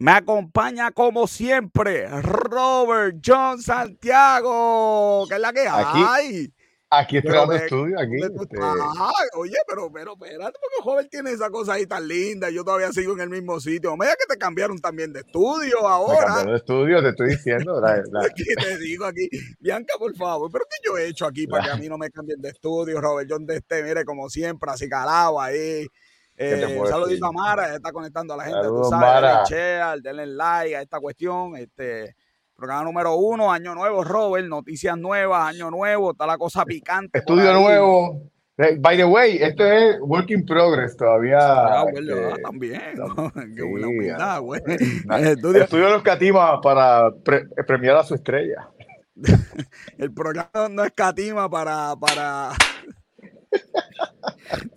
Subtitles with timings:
[0.00, 6.54] Me acompaña como siempre Robert John Santiago, que es la que hay.
[6.88, 8.14] Aquí está el estudio, aquí.
[8.16, 8.58] Este
[9.36, 12.48] oye, pero, pero, espérate, porque joven tiene esa cosa ahí tan linda.
[12.48, 13.94] Yo todavía sigo en el mismo sitio.
[13.98, 16.24] Mira que te cambiaron también de estudio ahora.
[16.24, 17.78] Cambiaron de estudio, te estoy diciendo.
[17.82, 18.02] La,
[18.34, 19.28] ¿Qué te digo aquí?
[19.58, 22.08] Bianca, por favor, ¿pero qué yo he hecho aquí para que a mí no me
[22.08, 23.02] cambien de estudio?
[23.02, 25.86] Robert John de este, mire, como siempre, así calado ahí.
[26.42, 30.74] Eh, un saludito a Mara, está conectando a la gente, tú sabes, denle denle like
[30.74, 32.16] a esta cuestión, este
[32.56, 37.18] programa número uno, año nuevo, Robert, noticias nuevas, año nuevo, está la cosa picante.
[37.18, 38.30] Estudio nuevo.
[38.56, 41.38] Eh, by the way, esto es work in progress todavía.
[41.40, 42.80] Ah, bueno, este, también.
[43.56, 44.62] Qué buena humildad, güey.
[44.66, 47.10] Estudio, estudio los catima para
[47.66, 48.66] premiar a su estrella.
[49.98, 52.52] el programa no escatima para, para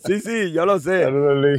[0.06, 1.06] Sí, sí, yo lo sé.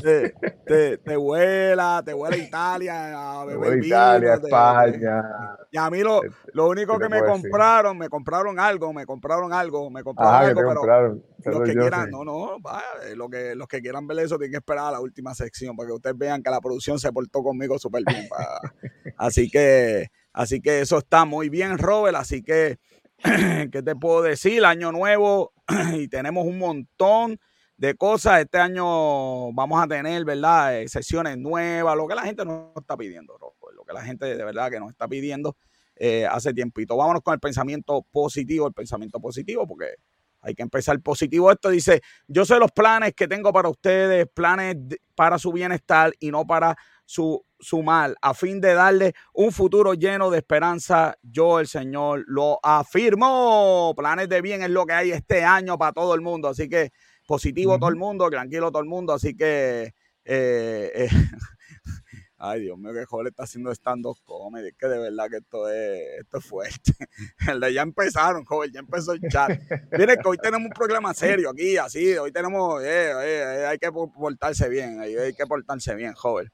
[0.02, 0.34] Te,
[0.66, 5.22] te, te, vuela, te vuela Italia, a beber Italia, España.
[5.70, 6.20] y a mí lo,
[6.52, 10.74] lo único que me compraron, me compraron algo, me compraron algo, me compraron algo, pero
[10.74, 11.24] compraron.
[11.44, 12.84] los que quieran, no, no, vaya,
[13.16, 15.88] lo que, los que quieran ver eso tienen que esperar a la última sección para
[15.88, 18.28] que ustedes vean que la producción se portó conmigo súper bien.
[19.16, 22.78] así que, así que eso está muy bien, Robert, así que,
[23.72, 24.64] ¿qué te puedo decir?
[24.66, 25.53] Año nuevo
[25.94, 27.38] y tenemos un montón
[27.76, 28.40] de cosas.
[28.40, 30.80] Este año vamos a tener, ¿verdad?
[30.80, 34.44] Eh, sesiones nuevas, lo que la gente nos está pidiendo, lo que la gente de
[34.44, 35.56] verdad que nos está pidiendo
[35.96, 36.96] eh, hace tiempito.
[36.96, 39.94] Vámonos con el pensamiento positivo, el pensamiento positivo, porque
[40.40, 41.50] hay que empezar positivo.
[41.50, 44.76] Esto dice, yo sé los planes que tengo para ustedes, planes
[45.14, 49.94] para su bienestar y no para su, su mal, a fin de darle un futuro
[49.94, 51.16] lleno de esperanza.
[51.22, 53.94] Yo, el Señor, lo afirmo.
[53.96, 56.48] Planes de bien es lo que hay este año para todo el mundo.
[56.48, 56.92] Así que
[57.26, 59.94] positivo todo el mundo, tranquilo todo el mundo, así que...
[60.26, 61.08] Eh, eh,
[62.38, 64.72] ay, Dios mío, que joven está haciendo stand-up comedy.
[64.78, 66.92] que de verdad que esto es, esto es fuerte.
[67.74, 69.50] Ya empezaron, joven, ya empezó el chat.
[69.92, 72.16] Miren que hoy tenemos un programa serio aquí, así.
[72.16, 76.50] Hoy tenemos, eh, hay que portarse bien, hay que portarse bien, joven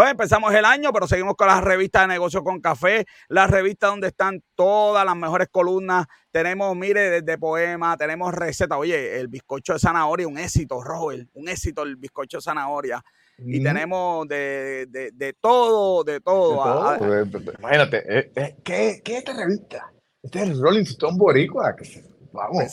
[0.00, 4.08] empezamos el año, pero seguimos con las revistas de negocio con café, la revista donde
[4.08, 6.06] están todas las mejores columnas.
[6.30, 8.78] Tenemos, mire, desde poema, tenemos recetas.
[8.78, 13.02] Oye, el bizcocho de zanahoria, un éxito, Robert, un éxito el bizcocho de zanahoria.
[13.38, 16.62] Y tenemos de, de, de, todo, de todo.
[16.62, 17.24] Ah, ah.
[17.58, 19.92] Imagínate, eh, eh, ¿qué, ¿qué, es esta revista?
[20.22, 21.74] Este es el Rolling Stone Boricua.
[22.32, 22.64] Vamos,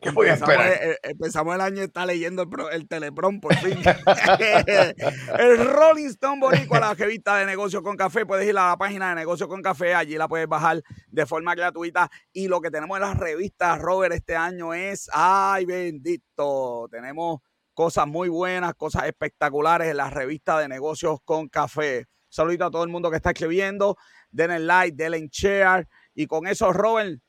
[0.00, 0.72] ¿qué, voy a esperar?
[0.82, 3.78] El, empezamos el año está leyendo el, el teleprom por fin.
[5.38, 8.24] el Rolling Stone Boricua, la revista de negocio con café.
[8.24, 11.54] Puedes ir a la página de negocio con café, allí la puedes bajar de forma
[11.54, 12.10] gratuita.
[12.32, 17.40] Y lo que tenemos en las revistas, Robert, este año es, ay bendito, tenemos
[17.74, 22.06] cosas muy buenas, cosas espectaculares en la revista de negocios con café.
[22.28, 23.96] Saludito a todo el mundo que está escribiendo.
[24.30, 25.88] Denle like, denle share.
[26.14, 27.20] Y con eso, Robert,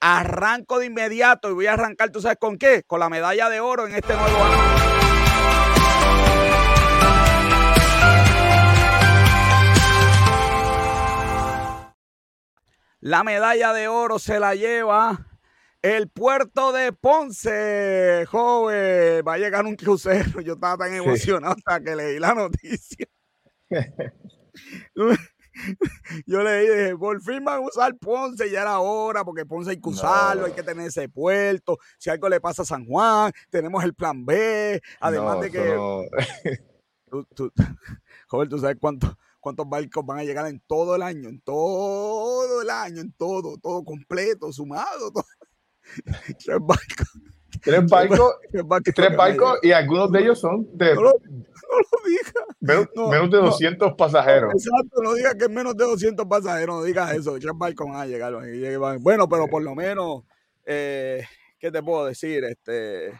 [0.00, 2.84] Arranco de inmediato y voy a arrancar, ¿tú sabes con qué?
[2.86, 4.88] Con la medalla de oro en este nuevo año.
[13.00, 15.26] La medalla de oro se la lleva
[15.82, 19.22] el puerto de Ponce, joven.
[19.26, 20.40] Va a llegar un crucero.
[20.40, 23.06] Yo estaba tan emocionado hasta que leí la noticia.
[26.26, 29.80] yo le dije, por fin van a usar Ponce, ya era hora, porque Ponce hay
[29.80, 31.78] que usarlo, hay que tener ese puerto.
[31.98, 34.80] Si algo le pasa a San Juan, tenemos el plan B.
[35.00, 35.76] Además de que.
[38.28, 42.70] joder, tú sabes cuántos barcos van a llegar en todo el año, en todo el
[42.70, 45.12] año, en todo, todo completo, sumado.
[45.12, 45.24] Todo.
[46.60, 47.08] barcos.
[47.62, 48.36] Tres barcos,
[48.94, 50.94] tres barcos y algunos de ellos son de...
[50.94, 51.12] No lo,
[52.06, 52.32] digas.
[52.60, 54.52] Menos, de 200 pasajeros.
[54.54, 57.38] Exacto, no digas que es menos de 200 pasajeros, no digas eso.
[57.38, 58.32] Tres barcos van a llegar.
[59.00, 60.22] Bueno, pero por lo menos,
[60.64, 61.24] eh,
[61.58, 62.44] ¿qué te puedo decir?
[62.44, 63.12] Este...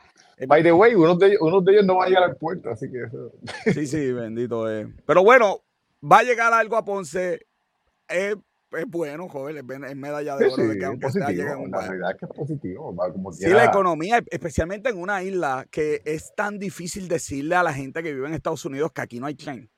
[0.46, 2.70] By the way, uno de, ellos, uno de ellos no va a llegar al puerto,
[2.70, 3.32] así que eso.
[3.74, 4.86] Sí, sí, bendito es.
[5.04, 5.62] Pero bueno,
[6.00, 7.46] va a llegar algo a Ponce.
[8.08, 8.36] Es
[8.72, 12.16] es bueno, joven, es, medalla de oro de que aunque positivo, un La realidad es
[12.18, 12.94] que es positivo.
[12.94, 17.72] Como sí, la economía, especialmente en una isla que es tan difícil decirle a la
[17.72, 19.70] gente que vive en Estados Unidos que aquí no hay tren.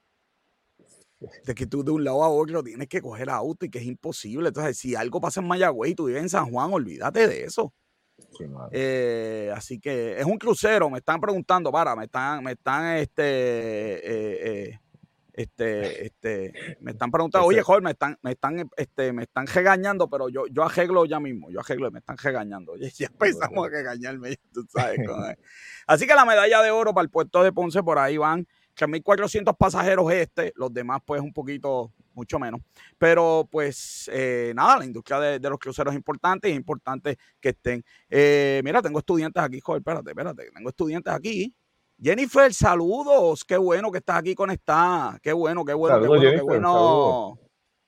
[1.44, 3.84] De que tú de un lado a otro tienes que coger auto y que es
[3.84, 4.48] imposible.
[4.48, 7.72] Entonces, si algo pasa en Mayagüey y tú vives en San Juan, olvídate de eso.
[8.72, 13.22] eh, así que es un crucero, me están preguntando, para, me están, me están, este,
[13.22, 14.80] eh, eh,
[15.42, 20.08] este, este, me están preguntando, oye, joder, me están, me están, este, me están regañando,
[20.08, 22.72] pero yo, yo arreglo ya mismo, yo arreglo, me están regañando.
[22.72, 25.00] Oye, ya empezamos a regañarme, tú sabes.
[25.86, 28.46] Así que la medalla de oro para el puerto de Ponce, por ahí van
[28.76, 32.60] 3.400 pasajeros este, los demás pues un poquito, mucho menos.
[32.98, 37.50] Pero pues eh, nada, la industria de, los cruceros es importante y es importante que
[37.50, 37.84] estén.
[38.08, 41.54] Eh, mira, tengo estudiantes aquí, joder, espérate, espérate, tengo estudiantes aquí
[42.02, 43.44] Jennifer, saludos.
[43.44, 45.18] Qué bueno que estás aquí conectada.
[45.22, 47.38] Qué bueno, qué bueno, qué bueno, qué bueno.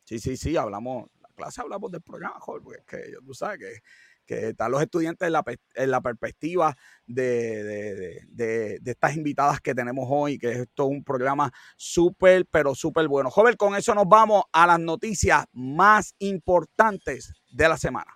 [0.05, 3.59] Sí, sí, sí, hablamos, la clase hablamos del programa, Jorge, porque es que tú sabes
[3.59, 3.79] que,
[4.27, 5.43] que están los estudiantes en la,
[5.75, 6.77] en la perspectiva
[7.07, 12.45] de, de, de, de, estas invitadas que tenemos hoy, que esto es un programa súper,
[12.51, 13.31] pero súper bueno.
[13.31, 18.15] Joven, con eso nos vamos a las noticias más importantes de la semana.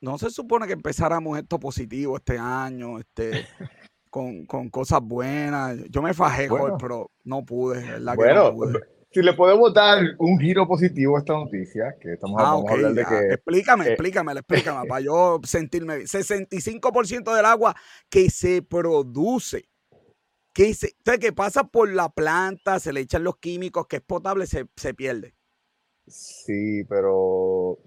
[0.00, 3.46] No, se supone que empezáramos esto positivo este año, este,
[4.10, 5.78] con, cosas buenas.
[5.88, 6.48] Yo me fajé,
[6.78, 8.14] pero no pude, ¿verdad?
[8.16, 8.78] Bueno,
[9.12, 13.04] si le podemos dar un giro positivo a esta noticia, que estamos ah, hablando de
[13.04, 13.34] que...
[13.34, 17.74] Explícame, eh, explícame, explícame, para yo sentirme 65% del agua
[18.08, 19.68] que se produce,
[20.52, 24.46] que, se, que pasa por la planta, se le echan los químicos, que es potable,
[24.46, 25.34] se, se pierde.
[26.06, 27.78] Sí, pero...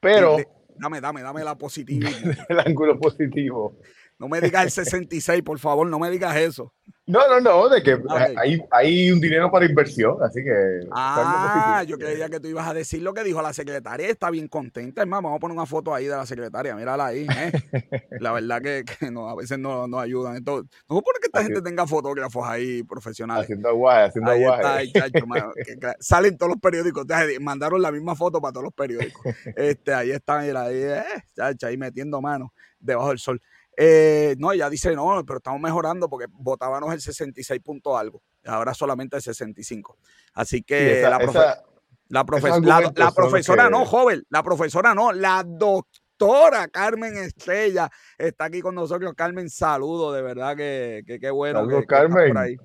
[0.00, 0.38] Pero...
[0.80, 2.08] Dame, dame, dame la positiva.
[2.48, 3.76] el ángulo positivo.
[4.20, 6.74] No me digas el 66, por favor, no me digas eso.
[7.06, 7.98] No, no, no, de que
[8.36, 10.80] hay, hay, un dinero para inversión, así que.
[10.92, 14.06] Ah, yo creía que tú ibas a decir lo que dijo la secretaria.
[14.08, 15.22] Está bien contenta, hermano.
[15.22, 17.26] Vamos a poner una foto ahí de la secretaria, mírala ahí.
[17.34, 17.50] ¿eh?
[18.20, 20.36] la verdad que, no, a veces no nos ayudan.
[20.36, 23.44] Entonces, no supone que esta gente tenga fotógrafos ahí profesionales.
[23.44, 24.92] Haciendo guay, haciendo guay.
[25.98, 27.06] salen todos los periódicos.
[27.40, 29.24] mandaron la misma foto para todos los periódicos.
[29.56, 31.02] Este, ahí están, ahí, eh,
[31.62, 33.40] ahí metiendo manos debajo del sol.
[33.76, 38.74] Eh, no, ella dice, no, pero estamos mejorando porque votábamos el 66 punto algo, ahora
[38.74, 39.96] solamente el 65.
[40.34, 41.64] Así que la, la, profesora
[43.70, 47.88] no, joven, la profesora no, la doctora Carmen Estrella
[48.18, 49.14] está aquí con nosotros.
[49.14, 51.60] Carmen, saludo, de verdad que qué bueno.
[51.60, 52.58] Saludos, Carmen.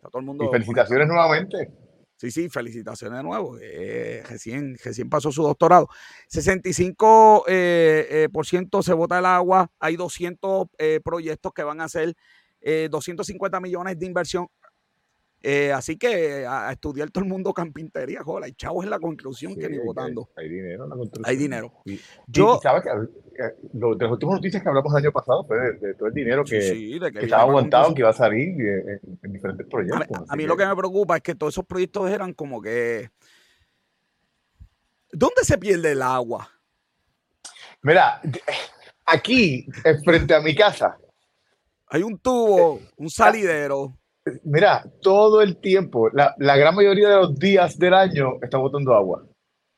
[0.00, 1.81] todo el mundo y felicitaciones nuevamente.
[2.22, 3.58] Sí, sí, felicitaciones de nuevo.
[3.60, 4.76] Eh, recién,
[5.10, 5.88] pasó su doctorado.
[6.28, 9.72] 65% eh, eh, por ciento se vota el agua.
[9.80, 10.68] Hay 200
[11.02, 12.14] proyectos que van a hacer
[12.60, 14.46] 250 millones de inversión.
[15.74, 19.68] Así que a, estudiar todo el mundo carpintería, joder, hay chavos en la construcción que
[19.68, 20.30] ni votando.
[20.36, 21.30] Hay, dinero en la construcción.
[21.30, 21.72] Hay dinero.
[22.26, 22.90] Yo, ¿sabes que
[23.72, 26.98] de las últimas noticias que hablamos el año pasado fue de, todo el dinero que,
[27.20, 28.48] estaba aguantado, que iba a salir
[29.22, 30.24] en, diferentes proyectos.
[30.28, 33.10] A mí, lo que me preocupa es que todos esos proyectos eran como que...
[35.10, 36.48] ¿Dónde se pierde el agua?
[37.82, 38.20] Mira,
[39.04, 39.66] aquí,
[40.04, 40.96] frente a mi casa.
[41.88, 43.98] Hay un tubo, un salidero.
[44.44, 48.94] Mira, todo el tiempo, la, la gran mayoría de los días del año está botando
[48.94, 49.26] agua.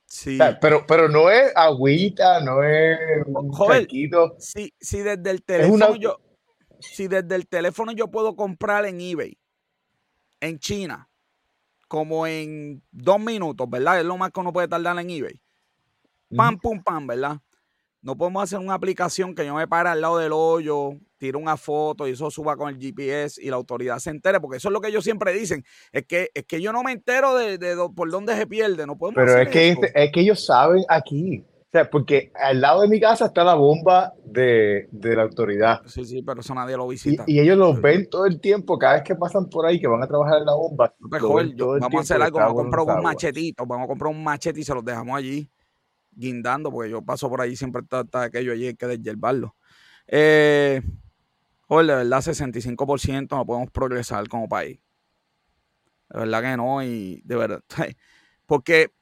[0.07, 0.39] Sí.
[0.61, 3.89] pero, pero no es agüita, no es un Joder,
[4.39, 6.21] si, si, desde el teléfono yo,
[6.79, 9.37] si desde el teléfono yo puedo comprar en eBay,
[10.41, 11.09] en China,
[11.89, 14.01] como en dos minutos, ¿verdad?
[14.01, 15.41] Es lo más que uno puede tardar en eBay.
[16.37, 17.39] Pam, pum, pam, ¿verdad?
[18.05, 21.57] No podemos hacer una aplicación que yo me pare al lado del hoyo, tire una
[21.57, 24.75] foto y eso suba con el GPS y la autoridad se entere, porque eso es
[24.75, 25.65] lo que ellos siempre dicen.
[25.91, 27.59] Es que, es que yo no me entero de,
[27.97, 31.47] por dónde se pierde, no podemos Pero es, que, es que ellos saben aquí.
[31.49, 35.81] O sea, porque al lado de mi casa está la bomba de, la autoridad.
[35.87, 37.25] Sí, sí, pero eso nadie lo visita.
[37.27, 40.03] Y, ellos lo ven todo el tiempo, cada vez que pasan por ahí, que van
[40.03, 40.95] a trabajar en la bomba.
[41.01, 44.65] vamos a hacer algo, vamos a comprar un machetito, vamos a comprar un machete y
[44.65, 45.51] se los dejamos allí
[46.16, 49.56] guindando, porque yo paso por allí, siempre está, aquello allí, hay que desyerbarlo.
[50.06, 50.83] Eh,
[51.68, 54.78] de verdad, 65% no podemos progresar como país.
[56.11, 57.62] De verdad que no, y de verdad.
[58.47, 58.92] Porque,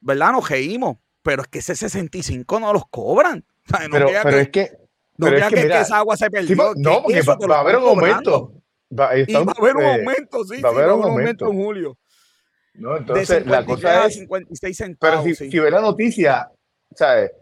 [0.00, 0.32] ¿verdad?
[0.32, 3.44] Nos reímos, pero es que ese 65 no los cobran.
[3.90, 4.72] pero, es que.
[5.16, 6.56] No es que, esa agua se perdió.
[6.76, 8.52] no, porque va, a haber un aumento.
[8.90, 10.60] Va, y va a haber un eh, aumento, sí.
[10.60, 11.96] Va a haber un aumento en julio.
[12.74, 14.14] No, entonces la cosa es.
[14.14, 16.50] 56 centavos, pero si, si ve la noticia,
[16.94, 17.32] ¿sabes?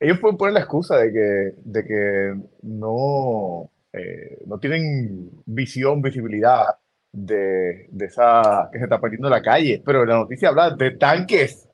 [0.00, 6.64] Ellos pueden poner la excusa de que, de que no, eh, no tienen visión, visibilidad
[7.12, 11.68] de, de, esa que se está perdiendo la calle, pero la noticia habla de tanques.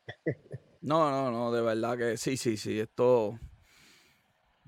[0.80, 3.38] No, no, no, de verdad que sí, sí, sí, esto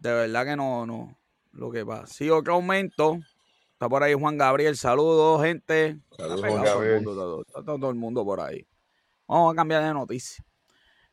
[0.01, 1.19] de verdad que no, no,
[1.53, 2.07] lo que pasa.
[2.07, 3.21] Sí, otro aumento.
[3.81, 5.99] Está por ahí Juan Gabriel, saludos, gente.
[6.15, 6.99] Saludos, Juan Gabriel.
[7.47, 8.67] Está todo, el mundo por ahí.
[9.27, 10.45] Vamos a cambiar de noticia.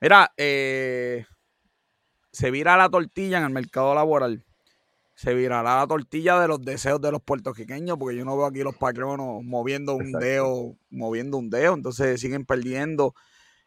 [0.02, 1.24] Mira, eh,
[2.30, 4.44] se vira la tortilla en el mercado laboral
[5.16, 8.64] se virará la tortilla de los deseos de los puertorriqueños, porque yo no veo aquí
[8.64, 13.16] los patronos moviendo un dedo, moviendo un dedo, entonces siguen perdiendo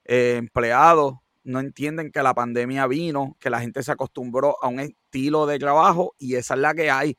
[0.05, 4.79] eh, empleados, no entienden que la pandemia vino, que la gente se acostumbró a un
[4.79, 7.17] estilo de trabajo y esa es la que hay.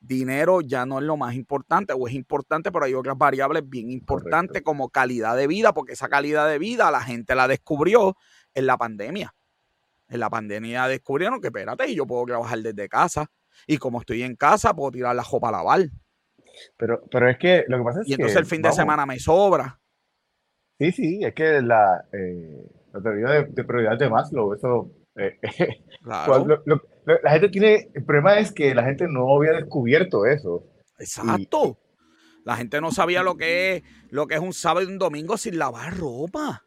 [0.00, 3.90] Dinero ya no es lo más importante, o es importante, pero hay otras variables bien
[3.90, 8.16] importantes como calidad de vida, porque esa calidad de vida la gente la descubrió
[8.54, 9.34] en la pandemia.
[10.08, 13.30] En la pandemia descubrieron que, espérate, yo puedo trabajar desde casa
[13.66, 15.80] y como estoy en casa, puedo tirar la jopa a lavar.
[16.76, 18.10] Pero, pero es que lo que pasa es que.
[18.10, 19.78] Y entonces el fin de semana me sobra.
[20.78, 24.90] Sí, sí, es que la, eh, la teoría de, de, prioridad de Maslow, eso.
[25.16, 25.38] Eh,
[26.02, 26.46] claro.
[27.04, 27.90] La gente tiene.
[27.94, 30.64] El problema es que la gente no había descubierto eso.
[30.98, 31.78] Exacto.
[32.44, 35.36] la gente no sabía lo que es lo que es un sábado y un domingo
[35.36, 36.66] sin lavar ropa.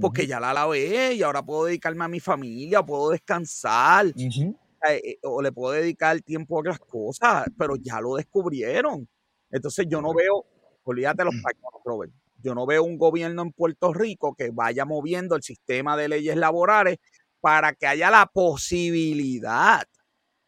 [0.00, 4.06] Porque ya la lavé y ahora puedo dedicarme a mi familia, puedo descansar.
[4.06, 9.08] Eh, eh, o le puedo dedicar tiempo a otras cosas, pero ya lo descubrieron.
[9.50, 10.44] Entonces yo no veo,
[10.84, 15.34] olvídate los pañuelos, Robert, yo no veo un gobierno en Puerto Rico que vaya moviendo
[15.34, 16.98] el sistema de leyes laborales
[17.40, 19.86] para que haya la posibilidad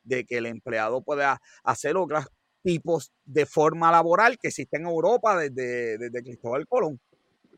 [0.03, 2.27] de que el empleado pueda hacer otros
[2.63, 7.01] tipos de forma laboral que existen en Europa desde, desde Cristóbal Colón.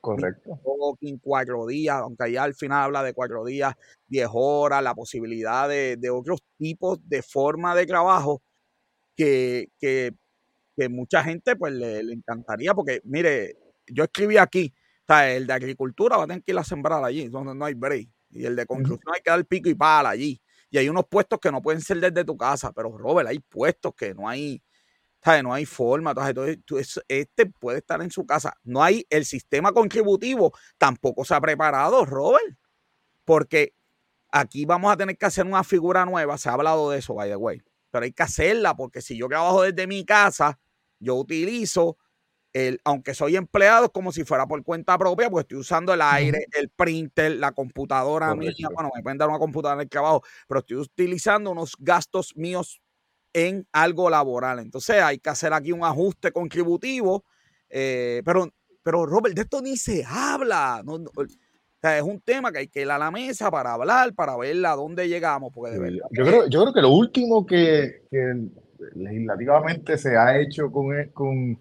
[0.02, 0.58] Correcto.
[1.00, 3.72] En cuatro días, aunque allá al final habla de cuatro días,
[4.08, 8.42] diez horas, la posibilidad de, otros tipos de forma de trabajo
[9.16, 10.12] que, que,
[10.90, 13.54] mucha gente pues le, encantaría, porque mire,
[13.86, 14.74] yo escribí aquí,
[15.06, 18.08] el de agricultura va a tener que ir a sembrar allí, donde no hay break,
[18.32, 21.38] y el de construcción hay que dar pico y pala allí, y hay unos puestos
[21.38, 24.62] que no pueden ser desde tu casa, pero Robert, hay puestos que no hay,
[25.42, 26.14] no hay forma.
[26.26, 28.54] Entonces, este puede estar en su casa.
[28.64, 32.56] No hay el sistema contributivo, tampoco se ha preparado, Robert.
[33.26, 33.74] Porque
[34.30, 36.38] aquí vamos a tener que hacer una figura nueva.
[36.38, 37.62] Se ha hablado de eso, by the way.
[37.90, 40.58] Pero hay que hacerla porque si yo trabajo desde mi casa,
[40.98, 41.98] yo utilizo
[42.52, 46.46] el, aunque soy empleado, como si fuera por cuenta propia, pues estoy usando el aire,
[46.52, 48.52] el printer, la computadora mía.
[48.74, 52.82] Bueno, me pueden dar una computadora en el trabajo, pero estoy utilizando unos gastos míos
[53.32, 54.58] en algo laboral.
[54.58, 57.24] Entonces hay que hacer aquí un ajuste contributivo,
[57.70, 58.48] eh, pero,
[58.82, 60.82] pero Robert, de esto ni se habla.
[60.84, 60.98] No,
[61.82, 64.76] es un tema que hay que ir a la mesa para hablar, para ver a
[64.76, 65.52] dónde llegamos.
[65.54, 68.02] Porque de yo, creo, yo creo que lo último que,
[68.94, 71.58] legislativamente se ha hecho con, e, con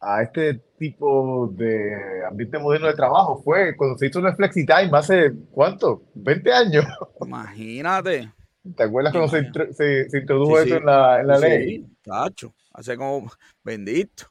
[0.00, 4.90] a, este tipo de ambiente moderno de trabajo fue cuando se hizo el Flexi Time
[4.92, 6.04] hace, ¿cuánto?
[6.14, 6.84] ¿20 años?
[7.20, 8.32] Imagínate.
[8.76, 11.86] ¿Te acuerdas cuando se, introdujo eso en la, ley?
[12.02, 13.30] Tacho, hace como
[13.64, 14.24] bendito.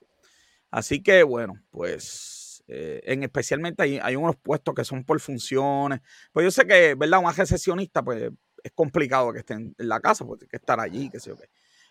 [0.70, 6.02] Así que bueno, pues eh, en especialmente hay, hay, unos puestos que son por funciones.
[6.32, 7.20] Pues yo sé que, ¿verdad?
[7.20, 8.32] Un recesionista, pues
[8.64, 11.38] es complicado que estén en la casa, porque hay que estar allí, qué sé yo
[11.38, 11.50] qué.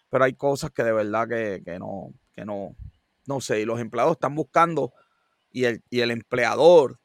[0.09, 2.77] Pero hay cosas que de verdad que, no, que no,
[3.27, 4.93] no sé, y los empleados están buscando
[5.51, 7.01] y el, y el empleador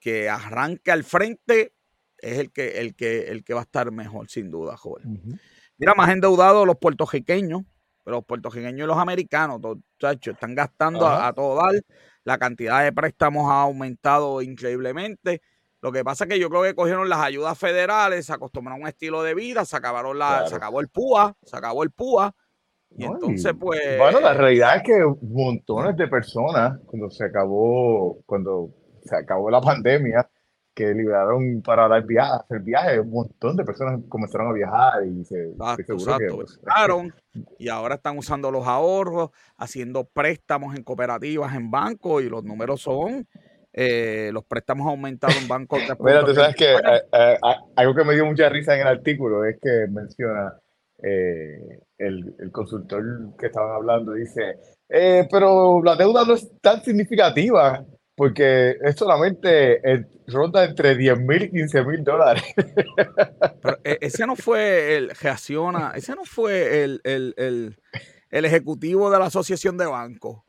[0.00, 1.74] que arranque al frente
[2.18, 5.40] es el que, el que, el que va a estar mejor, sin duda, joven.
[5.78, 7.62] Mira, más endeudados los puertorriqueños,
[8.04, 11.80] pero los puertorriqueños y los americanos, muchachos, están gastando a, todo dar.
[12.24, 15.42] La cantidad de préstamos ha aumentado increíblemente.
[15.80, 18.84] Lo que pasa es que yo creo que cogieron las ayudas federales, se acostumbraron a
[18.84, 22.34] un estilo de vida, se acabaron la, se acabó el PUA, se acabó el PUA.
[22.96, 23.98] Y entonces, pues.
[23.98, 28.70] Bueno, la realidad es que montones de personas, cuando se acabó, cuando
[29.04, 30.28] se acabó la pandemia,
[30.74, 35.24] que liberaron para dar viajes, hacer viajes, un montón de personas comenzaron a viajar y
[35.24, 36.58] se exacto, pues,
[37.58, 42.80] y ahora están usando los ahorros, haciendo préstamos en cooperativas, en bancos y los números
[42.80, 43.26] son
[43.74, 45.80] eh, los préstamos aumentaron en bancos.
[46.00, 47.38] Mira, tú sabes que eh, eh,
[47.76, 50.54] algo que me dio mucha risa en el artículo es que menciona
[51.02, 53.02] eh, el, el, consultor
[53.38, 54.56] que estaban hablando dice,
[54.88, 59.80] eh, pero la deuda no es tan significativa porque es solamente
[60.26, 62.42] ronda entre 10 mil y 15 mil dólares.
[63.62, 67.76] Pero ese no fue el reacciona, ese no fue el, el, el,
[68.30, 70.42] el ejecutivo de la Asociación de Bancos.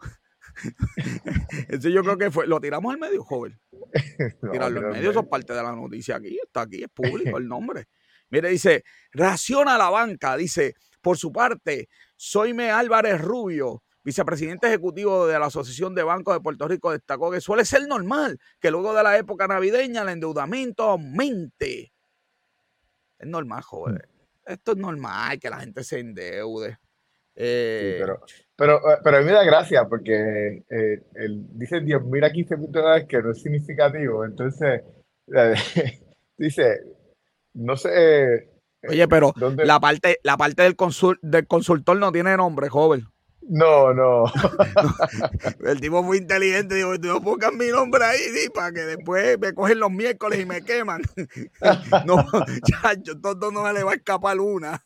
[1.67, 3.59] Ese yo creo que fue, lo tiramos al medio, joven.
[4.51, 7.47] Tirarlo al medio, eso es parte de la noticia aquí, está aquí, es público el
[7.47, 7.87] nombre.
[8.29, 15.37] Mire, dice, reacciona la banca, dice, por su parte, Soyme Álvarez Rubio, vicepresidente ejecutivo de
[15.37, 19.03] la Asociación de Bancos de Puerto Rico, destacó que suele ser normal que luego de
[19.03, 21.91] la época navideña el endeudamiento aumente.
[23.19, 23.95] Es normal, joven.
[23.95, 24.51] Mm.
[24.51, 26.79] Esto es normal que la gente se endeude.
[27.35, 28.21] Eh, pero,
[28.55, 31.03] pero, eh, pero a mí me da gracia porque eh,
[31.51, 34.23] dice 10 mil a 15 mil dólares que no es significativo.
[34.23, 34.83] Entonces,
[36.37, 36.79] dice,
[37.55, 38.52] no sé.
[38.89, 40.75] Oye, pero la parte, la parte del,
[41.21, 43.07] del consultor no tiene nombre, joven.
[43.49, 44.25] No, no.
[45.65, 46.75] El tipo muy inteligente.
[46.75, 50.63] Digo, no pongan mi nombre ahí, para que después me cogen los miércoles y me
[50.63, 51.01] queman.
[52.05, 52.25] no,
[52.81, 54.81] chacho, todo no me le va a escapar una.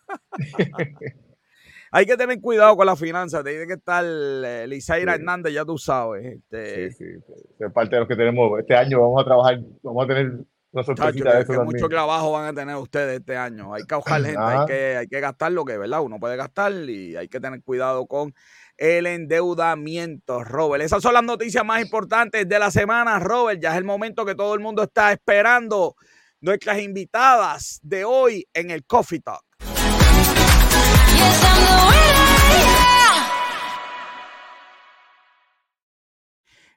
[1.92, 3.44] Hay que tener cuidado con las finanzas.
[3.44, 6.26] Tiene que estar eh, Lizaira Hernández, ya tú sabes.
[6.26, 6.92] Este...
[6.92, 7.34] Sí, sí.
[7.60, 8.60] Es parte de los que tenemos.
[8.60, 10.34] Este año vamos a trabajar, vamos a tener
[11.64, 13.74] mucho trabajo van a tener ustedes este año.
[13.74, 16.02] Hay que ahogar gente, hay que, hay que gastar lo que, ¿verdad?
[16.02, 18.34] Uno puede gastar y hay que tener cuidado con
[18.78, 20.84] el endeudamiento, Robert.
[20.84, 23.62] Esas son las noticias más importantes de la semana, Robert.
[23.62, 25.96] Ya es el momento que todo el mundo está esperando.
[26.40, 29.44] Nuestras invitadas de hoy en el Coffee Talk.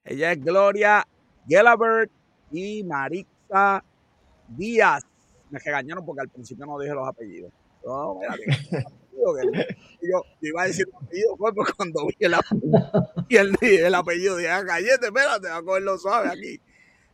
[0.03, 1.07] Ella es Gloria
[1.47, 2.11] Gelabert
[2.51, 3.29] y Marik
[4.51, 5.05] Díaz.
[5.51, 7.53] Me regañaron porque al principio no dije los apellidos.
[7.85, 8.37] No, mira,
[10.03, 12.35] yo, iba a decir el apellido fue pues, cuando vi el,
[13.29, 16.61] y el, el apellido dije, ah, cállate, espérate, va a cogerlo suave aquí.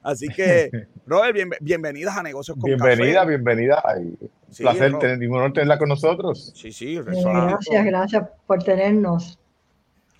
[0.02, 0.70] Así que,
[1.04, 3.28] Robert, bienvenidas a Negocios con Bienvenida, Café.
[3.28, 3.82] bienvenida.
[3.96, 4.98] Un placer
[5.52, 6.52] tenerla con nosotros.
[6.54, 7.00] Sí, sí.
[7.00, 9.36] Gracias, gracias por tenernos.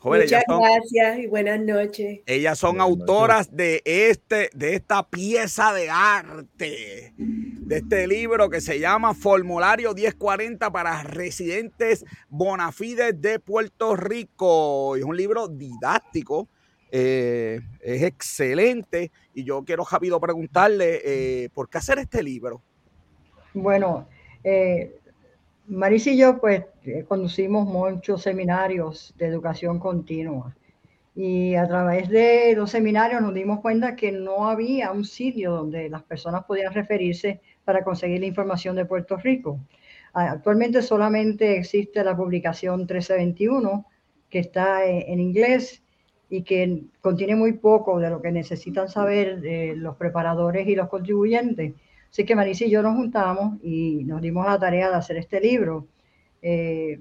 [0.03, 2.21] Muchas gracias y buenas noches.
[2.27, 8.79] Ellas son autoras de este, de esta pieza de arte, de este libro que se
[8.79, 14.97] llama Formulario 1040 para residentes bonafides de Puerto Rico.
[14.97, 16.49] Es un libro didáctico,
[16.93, 22.63] eh, es excelente y yo quiero, Javido, preguntarle eh, por qué hacer este libro.
[23.55, 24.09] Bueno,
[24.45, 25.01] eh,
[25.69, 30.55] Marisa y yo pues eh, conducimos muchos seminarios de educación continua
[31.15, 35.89] y a través de los seminarios nos dimos cuenta que no había un sitio donde
[35.89, 39.59] las personas podían referirse para conseguir la información de Puerto Rico.
[40.13, 43.87] Actualmente solamente existe la publicación 1321
[44.31, 45.83] que está en inglés
[46.29, 49.41] y que contiene muy poco de lo que necesitan saber
[49.77, 51.75] los preparadores y los contribuyentes
[52.11, 55.41] Así que Marisa y yo nos juntamos y nos dimos la tarea de hacer este
[55.41, 55.87] libro.
[56.43, 57.01] Eh,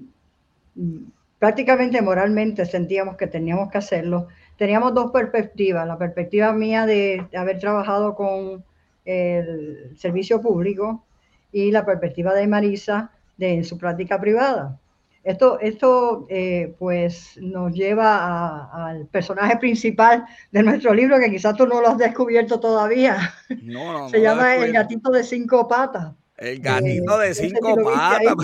[1.38, 4.28] prácticamente moralmente sentíamos que teníamos que hacerlo.
[4.56, 5.86] Teníamos dos perspectivas.
[5.86, 8.64] La perspectiva mía de, haber trabajado con
[9.04, 11.04] el servicio público
[11.52, 14.80] y la perspectiva de Marisa de su práctica privada.
[15.26, 21.66] Esto, esto eh, pues nos lleva al personaje principal de nuestro libro, que quizás tú
[21.66, 23.34] no lo has descubierto todavía.
[23.62, 26.12] No, no, Se llama El gatito de cinco patas.
[26.36, 28.34] El gatito de cinco patas.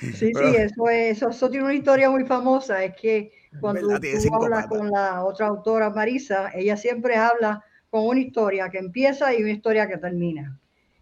[0.00, 2.82] Sí, sí, eso, es, eso, tiene una historia muy famosa.
[2.82, 8.18] Es que cuando tú hablas con la otra autora, Marisa, ella siempre habla con una
[8.18, 10.58] historia que empieza y una historia que termina.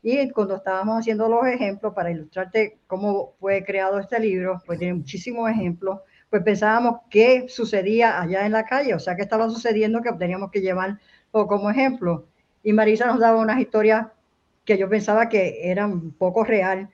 [0.06, 4.92] Y cuando estábamos haciendo los ejemplos para ilustrarte cómo fue creado este libro, pues tiene
[4.92, 10.02] muchísimos ejemplos, pues pensábamos qué sucedía allá en la calle, o sea, qué estaba sucediendo
[10.02, 10.98] que teníamos que llevar
[11.30, 12.26] como ejemplo.
[12.62, 14.08] Y Marisa nos daba unas historias
[14.66, 16.90] que yo pensaba que eran poco real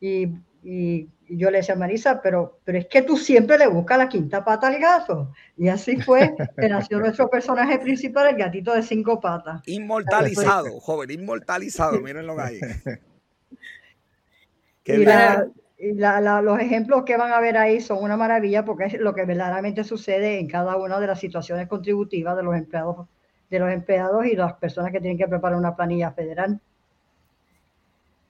[0.00, 0.28] y,
[0.64, 3.98] y y yo le decía a Marisa, pero, pero es que tú siempre le buscas
[3.98, 5.32] la quinta pata al gato.
[5.56, 9.62] Y así fue que nació nuestro personaje principal, el gatito de cinco patas.
[9.66, 12.60] Inmortalizado, joven, inmortalizado, mírenlo ahí.
[14.84, 19.24] y los ejemplos que van a ver ahí son una maravilla porque es lo que
[19.24, 23.08] verdaderamente sucede en cada una de las situaciones contributivas de los empleados,
[23.48, 26.60] de los empleados y las personas que tienen que preparar una planilla federal.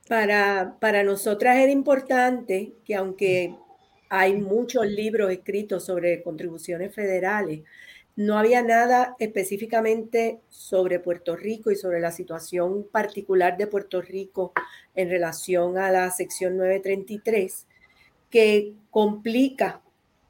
[0.08, 3.54] Para, para nosotras era importante que aunque
[4.10, 7.62] hay muchos libros escritos sobre contribuciones federales,
[8.16, 14.52] no había nada específicamente sobre Puerto Rico y sobre la situación particular de Puerto Rico
[14.94, 17.66] en relación a la sección 933
[18.30, 19.80] que complica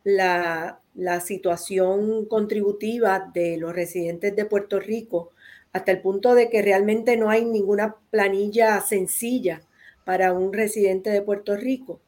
[0.02, 5.33] la, la situación contributiva de los residentes de Puerto Rico
[5.74, 9.60] hasta el punto de que realmente no hay ninguna planilla sencilla
[10.04, 12.00] para un residente de Puerto Rico.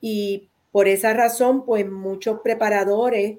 [0.00, 3.38] Y por esa razón, pues muchos preparadores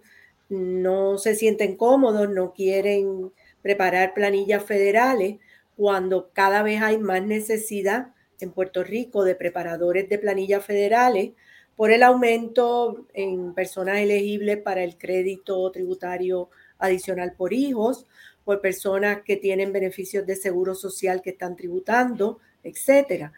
[0.49, 5.37] no se sienten cómodos, no quieren preparar planillas federales
[5.75, 11.31] cuando cada vez hay más necesidad en Puerto Rico de preparadores de planillas federales
[11.75, 16.49] por el aumento en personas elegibles para el crédito tributario
[16.79, 18.07] adicional por hijos,
[18.47, 23.33] por personas que tienen beneficios de seguro social que están tributando, etcétera.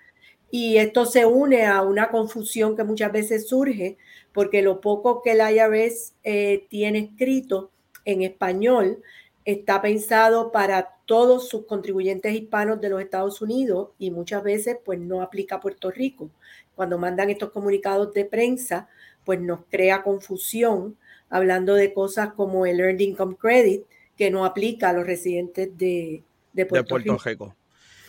[0.52, 3.98] Y esto se une a una confusión que muchas veces surge
[4.34, 7.72] porque lo poco que el IRS eh, tiene escrito
[8.06, 9.02] en español
[9.46, 15.00] está pensado para todos sus contribuyentes hispanos de los Estados Unidos y muchas veces pues
[15.00, 16.30] no aplica Puerto Rico.
[16.76, 18.88] Cuando mandan estos comunicados de prensa,
[19.26, 20.98] pues nos crea confusión
[21.32, 23.84] hablando de cosas como el Earned Income Credit,
[24.20, 26.26] que no aplica a los residentes de,
[26.68, 27.56] Puerto, Rico.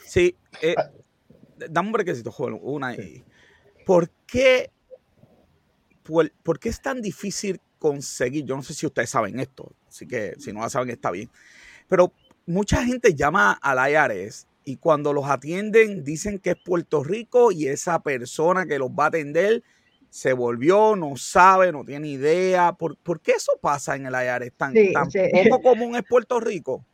[0.04, 0.74] Sí, eh,
[1.68, 2.96] dame un brequecito, joven, una.
[3.86, 4.72] ¿Por qué,
[6.02, 8.44] por, qué es tan difícil conseguir?
[8.44, 11.30] Yo no sé si ustedes saben esto, así que si no la saben está bien.
[11.86, 12.12] Pero
[12.44, 17.68] mucha gente llama al IRS y cuando los atienden dicen que es Puerto Rico y
[17.68, 19.62] esa persona que los va a atender
[20.10, 22.72] se volvió, no sabe, no tiene idea.
[22.72, 24.52] ¿Por, qué eso pasa en el IRS?
[24.56, 25.08] ¿Tan, tan
[25.48, 26.84] poco común es Puerto Rico?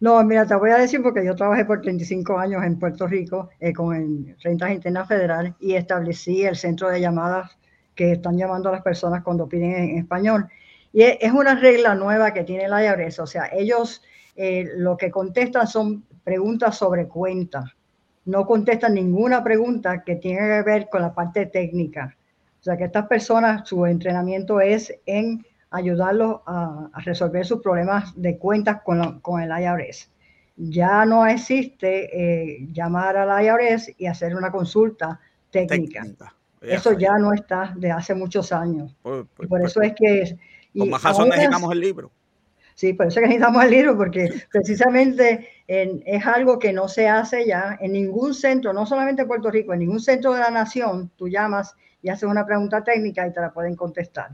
[0.00, 3.50] No, mira, te voy a decir porque yo trabajé por 35 años en Puerto Rico
[3.60, 7.58] eh, con rentas internas federales y establecí el centro de llamadas
[7.94, 10.48] que están llamando a las personas cuando piden en, español.
[10.92, 14.02] Y es, una regla nueva que tiene la IRS, o sea, ellos
[14.36, 17.70] eh, lo que contestan son preguntas sobre cuentas,
[18.24, 22.16] no contestan ninguna pregunta que tenga que ver con la parte técnica.
[22.60, 28.36] O sea, que estas personas, su entrenamiento es en ayudarlos a, resolver sus problemas de
[28.36, 30.10] cuentas con, con, el IRS.
[30.56, 35.18] Ya no existe eh, llamar al IRS y hacer una consulta
[35.50, 36.04] técnica.
[36.60, 38.94] Eso ya no está de hace muchos años.
[39.02, 40.38] Pues, pues, por pues, eso es que...
[40.76, 42.10] con más razón necesitamos el libro.
[42.74, 47.46] Sí, por eso que necesitamos el libro, porque precisamente es algo que no se hace
[47.46, 51.10] ya en ningún centro, no solamente en Puerto Rico, en ningún centro de la nación,
[51.16, 54.30] tú llamas y haces una pregunta técnica y te la pueden contestar.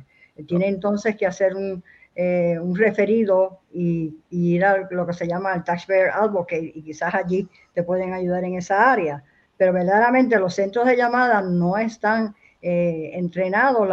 [0.47, 1.83] Tiene entonces que hacer un,
[2.19, 7.15] eh, un referido y, ir a lo que se llama el Taxpayer Advocate y quizás
[7.15, 9.23] allí te pueden ayudar en esa área.
[9.59, 13.87] Pero verdaderamente los centros de llamada no están eh, entrenados,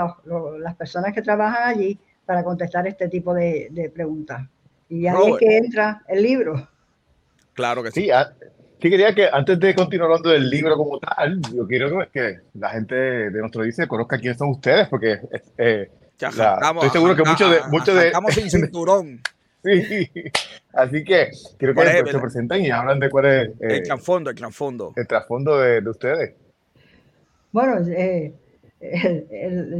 [0.59, 4.47] las personas que trabajan allí, para contestar este tipo de, preguntas.
[4.87, 6.69] Y ahí es que entra el libro.
[7.53, 8.03] Claro que sí.
[8.03, 8.09] Sí,
[8.83, 12.69] sí, quería que antes de continuar hablando del libro como tal, yo quiero que, la
[12.69, 15.19] gente de nuestro dice conozca quiénes son ustedes, porque
[15.57, 17.61] eh, estoy seguro que muchos de...
[17.69, 19.21] Muchos de sin cinturón.
[19.63, 20.11] sí,
[20.73, 23.49] así que quiero que se presenten y hablan de cuál es...
[23.61, 24.93] el eh, trasfondo, el trasfondo.
[24.97, 26.33] El trasfondo de, de ustedes.
[27.53, 28.33] Bueno, eh,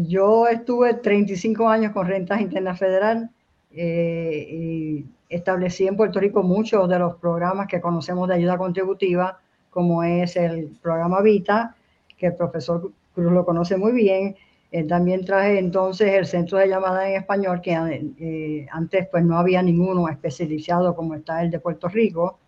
[0.07, 3.29] yo estuve 35 años con Rentas Internas Federal
[3.75, 9.39] eh, y establecí en Puerto Rico muchos de los programas que conocemos de ayuda contributiva,
[9.69, 11.75] como es el programa Vita,
[12.17, 14.35] que el profesor Cruz lo conoce muy bien.
[14.71, 17.73] Eh, también traje entonces el centro de llamada en español, que
[18.19, 22.39] eh, antes pues no había ninguno especializado como está el de Puerto Rico.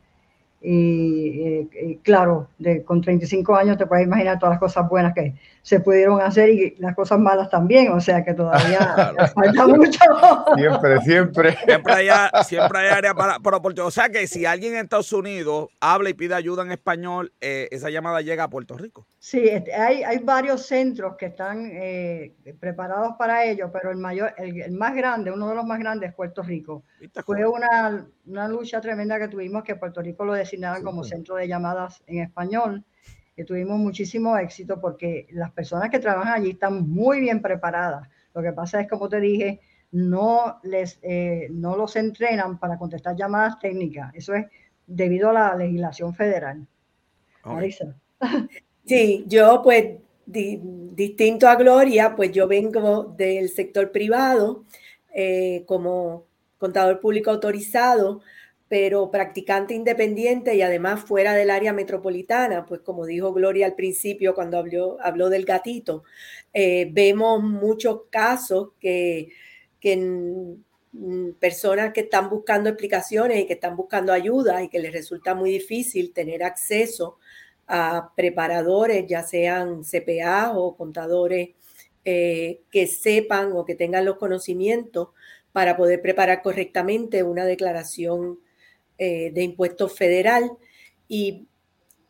[0.68, 5.80] Y, claro, de, con 35 años te puedes imaginar todas las cosas buenas que se
[5.80, 8.80] pudieron hacer y las cosas malas también, o sea que todavía
[9.36, 10.00] falta mucho.
[10.56, 11.58] Siempre, siempre.
[11.66, 12.10] Siempre hay,
[12.44, 16.14] siempre hay área para, para O sea que si alguien en Estados Unidos habla y
[16.14, 19.06] pide ayuda en español, eh, esa llamada llega a Puerto Rico.
[19.20, 24.36] Sí, este, hay, hay varios centros que están eh, preparados para ello, pero el mayor,
[24.38, 26.84] el, más grande, uno de los más grandes es Puerto Rico.
[27.26, 30.34] Fue una, una lucha tremenda que tuvimos que Puerto Rico lo
[30.84, 32.84] como centro de llamadas en español,
[33.36, 38.08] que tuvimos muchísimo éxito porque las personas que trabajan allí están muy bien preparadas.
[38.34, 39.60] Lo que pasa es, como te dije,
[39.92, 44.14] no, les, eh, no los entrenan para contestar llamadas técnicas.
[44.14, 44.46] Eso es
[44.88, 46.66] debido a la legislación federal.
[47.44, 47.96] Marisa.
[48.88, 54.64] Sí, yo pues distinto a Gloria, pues yo vengo del sector privado
[55.12, 56.26] eh, como
[56.60, 58.22] contador público autorizado
[58.76, 64.36] pero practicante independiente y además fuera del área metropolitana, pues como dijo Gloria al principio
[64.36, 66.04] cuando habló, habló del gatito,
[66.52, 69.30] eh, vemos muchos casos que,
[69.80, 70.58] que
[71.40, 75.52] personas que están buscando explicaciones y que están buscando ayuda y que les resulta muy
[75.52, 77.18] difícil tener acceso
[77.68, 81.52] a preparadores, ya sean CPA o contadores
[82.04, 85.12] eh, que sepan o que tengan los conocimientos
[85.54, 88.40] para poder preparar correctamente una declaración
[88.98, 90.52] eh, de impuestos federal.
[91.08, 91.48] Y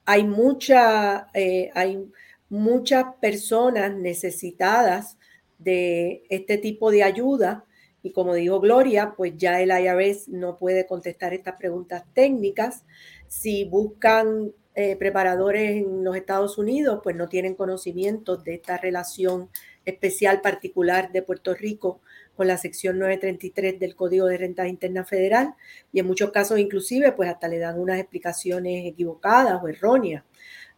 [0.05, 1.27] hay, mucha,
[1.73, 2.05] hay
[2.49, 5.17] muchas personas necesitadas
[5.57, 7.65] de este tipo de ayuda.
[8.03, 12.85] Y como dijo Gloria, pues ya el IRS no puede contestar estas preguntas técnicas.
[13.27, 19.49] Si buscan eh, preparadores en los Estados Unidos, pues no tienen conocimiento de esta relación
[19.85, 22.01] especial particular de Puerto Rico
[22.35, 25.55] con la sección 933 del Código de Renta Interna Federal
[25.91, 30.23] y en muchos casos inclusive pues hasta le dan unas explicaciones equivocadas o erróneas.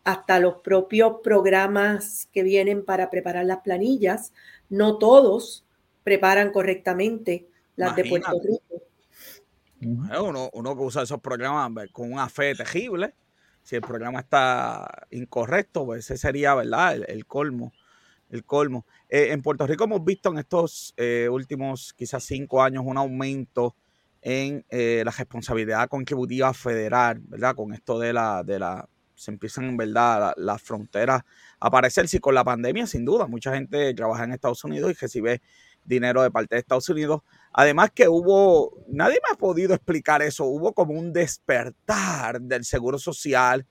[0.04, 4.32] Hasta los propios programas que vienen para preparar las planillas,
[4.70, 5.66] no todos
[6.04, 8.84] preparan correctamente las de Puerto Rico.
[9.82, 13.14] Uno, uno que usa esos programas con una fe terrible
[13.68, 17.04] si el programa está incorrecto, pues ese sería, ¿verdad?
[17.06, 17.74] El, colmo.
[18.30, 18.86] El colmo.
[19.10, 23.76] Eh, en Puerto Rico hemos visto en estos eh, últimos quizás cinco años un aumento
[24.22, 27.56] en eh, la responsabilidad contributiva federal, ¿verdad?
[27.56, 31.22] Con esto de la, de la, se empiezan en verdad las fronteras
[31.60, 32.08] a aparecer.
[32.08, 35.42] Sí, con la pandemia, sin duda, mucha gente trabaja en Estados Unidos y recibe
[35.86, 37.22] dinero de parte de Estados Unidos.
[37.54, 43.00] Además que hubo, nadie me ha podido explicar eso, hubo como un despertar del seguro
[43.00, 43.66] social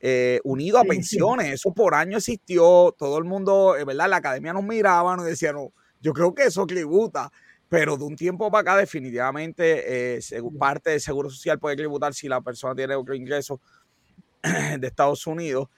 [0.00, 1.52] eh, unido a pensiones.
[1.52, 4.08] Eso por año existió, todo el mundo, eh, ¿verdad?
[4.08, 7.32] La academia nos miraba, nos decía, no, yo creo que eso tributa,
[7.68, 10.20] pero de un tiempo para acá definitivamente eh,
[10.58, 13.60] parte del seguro social puede tributar si la persona tiene otro ingreso
[14.78, 15.68] de Estados Unidos.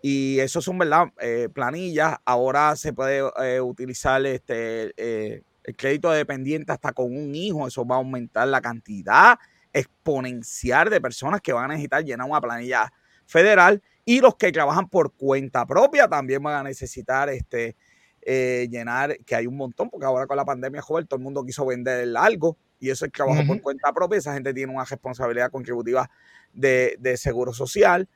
[0.00, 1.06] Y eso son, ¿verdad?
[1.18, 2.16] Eh, planillas.
[2.26, 3.22] Ahora se puede
[3.62, 7.66] utilizar este, el crédito de dependiente hasta con un hijo.
[7.66, 9.38] Eso va a aumentar la cantidad
[9.72, 12.92] exponencial de personas que van a necesitar llenar una planilla
[13.26, 13.82] federal.
[14.04, 17.74] Y los que trabajan por cuenta propia también van a necesitar este,
[18.20, 21.64] llenar, que hay un montón, porque ahora con la pandemia, joven, todo el mundo quiso
[21.64, 22.56] vender algo.
[22.78, 24.18] Y eso es trabajo por cuenta propia.
[24.18, 26.10] Esa gente tiene una responsabilidad contributiva
[26.52, 28.08] de, de seguro social.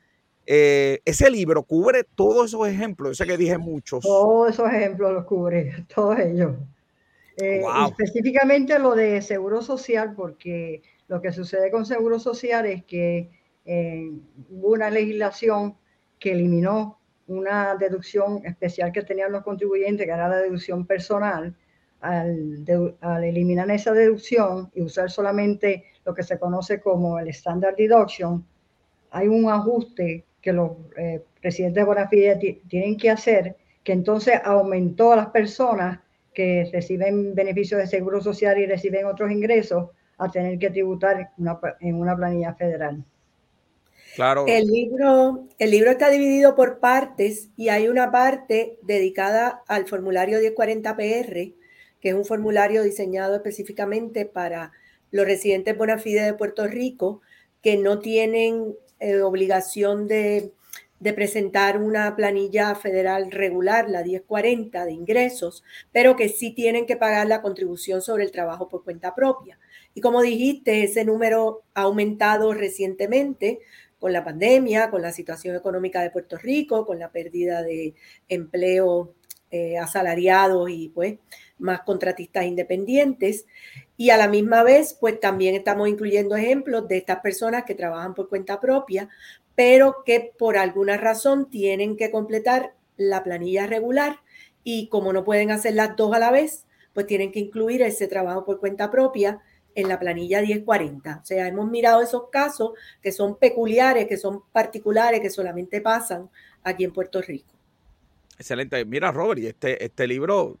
[0.51, 4.01] Eh, ese libro cubre todos esos ejemplos, yo sé que dije muchos.
[4.01, 6.55] Todos esos ejemplos los cubre, todos ellos.
[7.37, 13.29] Eh, específicamente lo de seguro social, porque lo que sucede con seguro social es que
[13.65, 14.11] eh,
[14.49, 15.75] hubo una legislación
[16.19, 21.55] que eliminó una deducción especial que tenían los contribuyentes, que era la deducción personal.
[22.01, 22.65] Al,
[23.23, 28.45] eliminar esa deducción y usar solamente lo que se conoce como el standard deduction,
[29.11, 35.11] hay un ajuste que los eh, presidentes de Bonafide tienen que hacer, que entonces aumentó
[35.11, 35.99] a las personas
[36.33, 41.31] que reciben beneficios de seguro social y reciben otros ingresos a tener que tributar
[41.81, 43.03] en una planilla federal.
[44.47, 50.39] El libro, el libro está dividido por partes y hay una parte dedicada al formulario
[50.39, 51.53] 1040PR,
[52.01, 54.71] que es un formulario diseñado específicamente para
[55.11, 57.21] los residentes Bonafide de Puerto Rico
[57.61, 60.51] que no tienen eh, obligación de,
[61.15, 67.25] presentar una planilla federal regular, la 1040 de ingresos, pero que sí tienen que pagar
[67.27, 69.57] la contribución sobre el trabajo por cuenta propia.
[69.93, 73.59] Y como dijiste, ese número ha aumentado recientemente
[73.99, 77.93] con la pandemia, con la situación económica de Puerto Rico, con la pérdida de
[78.27, 79.13] empleo
[79.51, 81.17] eh, asalariados y pues
[81.57, 83.45] más contratistas independientes.
[83.97, 88.13] Y a la misma vez, pues también estamos incluyendo ejemplos de estas personas que trabajan
[88.13, 89.09] por cuenta propia,
[89.55, 94.19] pero que por alguna razón tienen que completar la planilla regular
[94.63, 98.07] y como no pueden hacer las dos a la vez, pues tienen que incluir ese
[98.07, 99.41] trabajo por cuenta propia
[99.79, 101.19] en la planilla 1040.
[101.21, 106.29] O sea, hemos mirado esos casos que son peculiares, que son particulares, que solamente pasan
[106.63, 107.53] aquí en Puerto Rico.
[108.37, 108.83] Excelente.
[108.85, 110.59] Mira, Robert, y este, este libro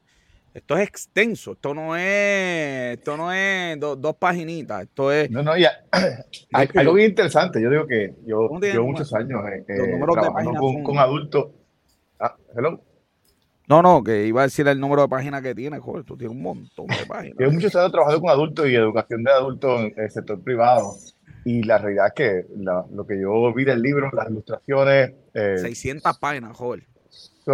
[0.53, 5.29] esto es extenso, esto no es, esto no es dos paginitas, esto es...
[5.29, 5.71] No, no, ya,
[6.53, 10.97] hay, algo bien interesante, yo digo que yo llevo muchos años eh, eh trabajando con,
[10.97, 11.51] adultos.
[12.19, 12.81] Ah, hello.
[13.69, 16.35] No, no, que iba a decir el número de páginas que tiene, joder, tú tienes
[16.35, 17.37] un montón de páginas.
[17.37, 20.95] Llevo muchos años trabajando con adultos y educación de adultos en el sector privado.
[21.45, 25.13] Y la realidad es que lo que yo vi del libro, las ilustraciones...
[25.33, 26.83] Eh, 600 páginas, joder.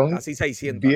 [0.09, 0.91] Casi 600.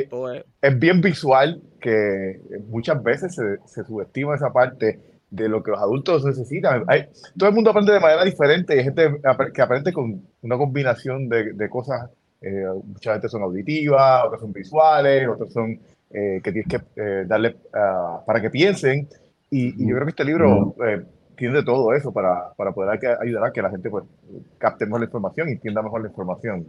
[0.62, 0.80] es.
[0.80, 6.84] bien visual que muchas veces se, subestima esa parte de lo que los adultos necesitan.
[6.88, 9.22] Hay, todo el mundo aprende de manera diferente y hay gente
[9.54, 12.10] que aprende con una combinación de, cosas.
[12.42, 17.26] Eh, muchas veces son auditivas, otras son visuales, otras son eh, que tienes que eh,
[17.28, 19.08] darle ah, para que piensen.
[19.50, 20.76] Y, yo creo que este libro
[21.36, 24.04] tiene todo eso para, para poder ayudar a que la gente pues,
[24.58, 26.66] capte mejor la información y entienda mejor la información.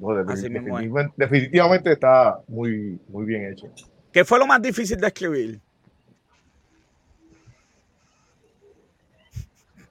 [1.16, 3.66] definitivamente, está muy, muy bien hecho.
[4.12, 5.60] ¿Qué fue lo más difícil de escribir?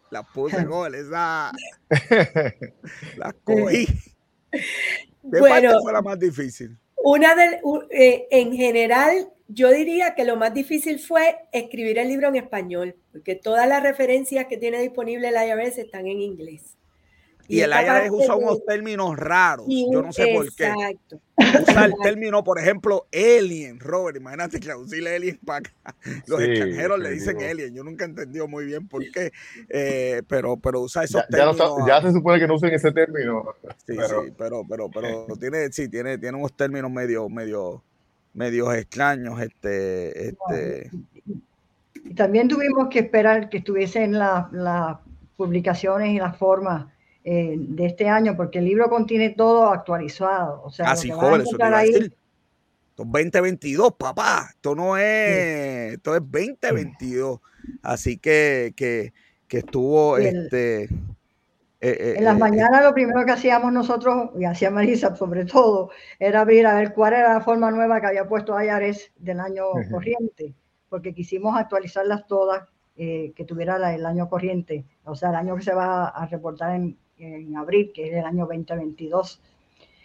[0.10, 1.52] La puse gol, esa.
[3.18, 3.88] La cogí.
[5.32, 6.78] ¿Qué bueno, fue la más difícil?
[7.04, 7.62] Una de,
[7.92, 12.96] eh, en general, yo diría que lo más difícil fue escribir el libro en español,
[13.12, 16.79] porque todas las referencias que tiene disponible el IRS están en inglés.
[17.50, 20.72] Y, el IRS usa unos términos raros, yo no sé por qué.
[21.36, 25.72] Usa el término, por ejemplo, alien, Robert, imagínate que auxilia alien para acá.
[26.28, 29.32] Los extranjeros le dicen alien, yo nunca he entendido muy bien por qué,
[29.68, 31.58] eh, pero, pero usa esos términos.
[31.88, 33.44] Ya, se supone que no usen ese término.
[33.90, 37.82] Sí, pero, sí, pero, pero, pero tiene, sí, tiene, tiene unos términos medio, medio,
[38.36, 40.92] medios extraños, este, este.
[42.04, 44.98] Y también tuvimos que esperar que estuviesen las
[45.36, 46.86] publicaciones y las formas
[47.32, 50.64] eh, de este año, porque el libro contiene todo actualizado.
[50.64, 52.06] O sea, Así, joven, eso te a decir.
[52.90, 54.48] Esto es 2022, papá.
[54.50, 57.40] Esto no es, esto es 2022.
[57.84, 59.14] Así que, que,
[59.48, 60.86] que estuvo, este...
[60.86, 60.90] Eh,
[61.82, 66.42] eh, en las mañanas lo primero que hacíamos nosotros, y hacía Marisa sobre todo, era
[66.42, 70.56] abrir a ver cuál era la forma nueva que había puesto Ayares del año corriente,
[70.90, 75.76] porque quisimos actualizarlas todas, que tuviera el año corriente, o sea, el año que se
[75.76, 79.42] va a reportar en, en abril, que es el año 2022.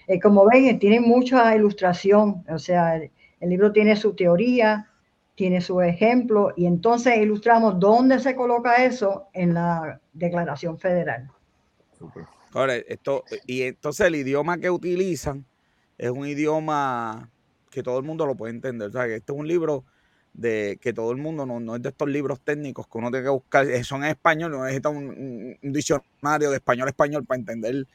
[0.06, 4.90] Eh, como ven, tiene mucha ilustración, o sea, el, libro tiene su teoría,
[5.34, 11.30] tiene su ejemplo, y entonces ilustramos dónde se coloca eso en la Declaración Federal.
[12.52, 15.44] Ahora, esto, y entonces el idioma que utilizan
[15.98, 17.30] es un idioma
[17.70, 18.88] que todo el mundo lo puede entender.
[18.88, 19.84] O sea, que este es un libro
[20.34, 23.30] de que todo el mundo no, es de estos libros técnicos que uno tiene que
[23.30, 27.86] buscar, eh, son en español, no necesita un, diccionario de español a español para entender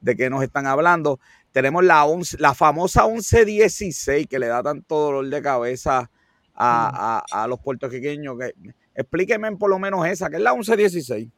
[0.00, 1.20] de qué nos están hablando.
[1.52, 2.04] Tenemos la,
[2.38, 6.10] la famosa 1116 que le da tanto dolor de cabeza
[6.54, 8.36] a, los puertorriqueños.
[8.38, 8.54] Que,
[8.96, 11.28] explíqueme por lo menos esa, que es la 1116.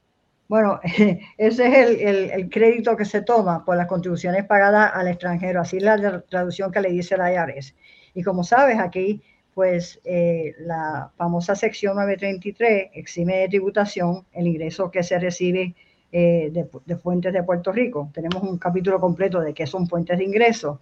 [0.49, 0.81] Bueno,
[1.37, 5.77] ese es el, el, crédito que se toma por las contribuciones pagadas al extranjero, así
[5.77, 7.75] es la traducción que le dice la IARES.
[8.15, 9.23] Y como sabes, aquí
[9.57, 15.75] pues eh, la famosa sección 933 exime de tributación el ingreso que se recibe
[16.13, 18.11] eh, de, fuentes de Puerto Rico.
[18.13, 20.79] Tenemos un capítulo completo de qué son fuentes de ingreso.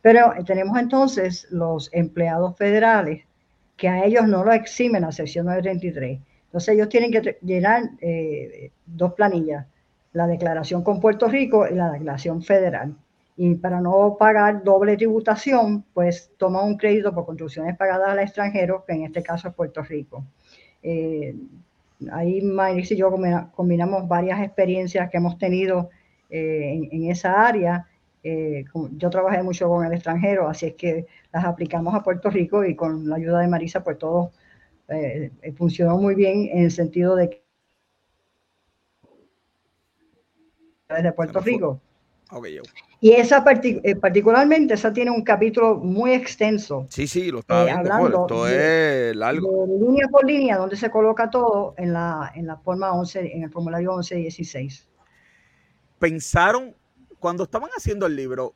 [0.00, 3.26] Pero eh, tenemos entonces los empleados federales
[3.76, 6.18] que a ellos no lo eximen la sección 933.
[6.46, 7.90] Entonces ellos tienen que llenar
[8.86, 9.66] dos planillas,
[10.14, 12.96] la declaración con Puerto Rico y la declaración federal
[13.36, 18.84] y para no pagar doble tributación, pues toma un crédito por construcciones pagadas al extranjero,
[18.86, 20.24] que en este caso es Puerto Rico.
[20.82, 21.34] Eh,
[22.12, 23.10] ahí Maris y yo
[23.54, 25.90] combinamos varias experiencias que hemos tenido
[26.30, 27.88] eh, en, esa área.
[28.22, 28.64] Eh,
[28.96, 32.76] yo trabajé mucho con el extranjero, así es que las aplicamos a Puerto Rico y
[32.76, 34.32] con la ayuda de Marisa, pues todo
[35.56, 37.44] funcionó muy bien en el sentido de que
[40.88, 41.80] desde Puerto Rico
[43.00, 46.86] y esa eh, particularmente, esa tiene un capítulo muy extenso.
[46.88, 48.22] Sí, sí, lo estaba eh, viendo.
[48.22, 49.66] Esto es largo.
[49.66, 53.50] línea por línea, donde se coloca todo en la, en la forma 11, en el
[53.50, 54.88] formulario 1116.
[55.98, 56.74] Pensaron,
[57.18, 58.54] cuando estaban haciendo el libro,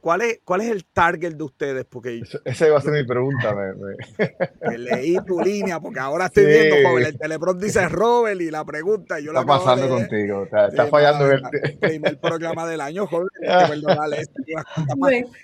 [0.00, 1.84] ¿Cuál es, ¿Cuál es el target de ustedes?
[1.84, 3.54] Porque esa iba a ser mi pregunta.
[4.78, 9.18] leí tu línea, porque ahora estoy viendo, joven, el teleprompter dice Robert y la pregunta.
[9.18, 11.42] Yo está pasando contigo, está, fallando el
[11.80, 13.28] primer programa del año, joven.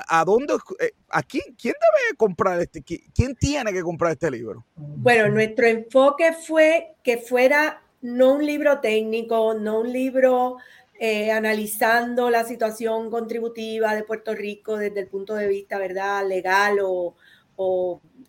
[0.08, 4.64] ¿A dónde, eh, a quién, quién debe comprar este, quién tiene que comprar este libro?
[4.76, 10.58] Bueno, nuestro enfoque fue que fuera no un libro técnico, no un libro
[10.98, 16.78] eh, analizando la situación contributiva de Puerto Rico desde el punto de vista, ¿verdad?, legal
[16.82, 17.14] o,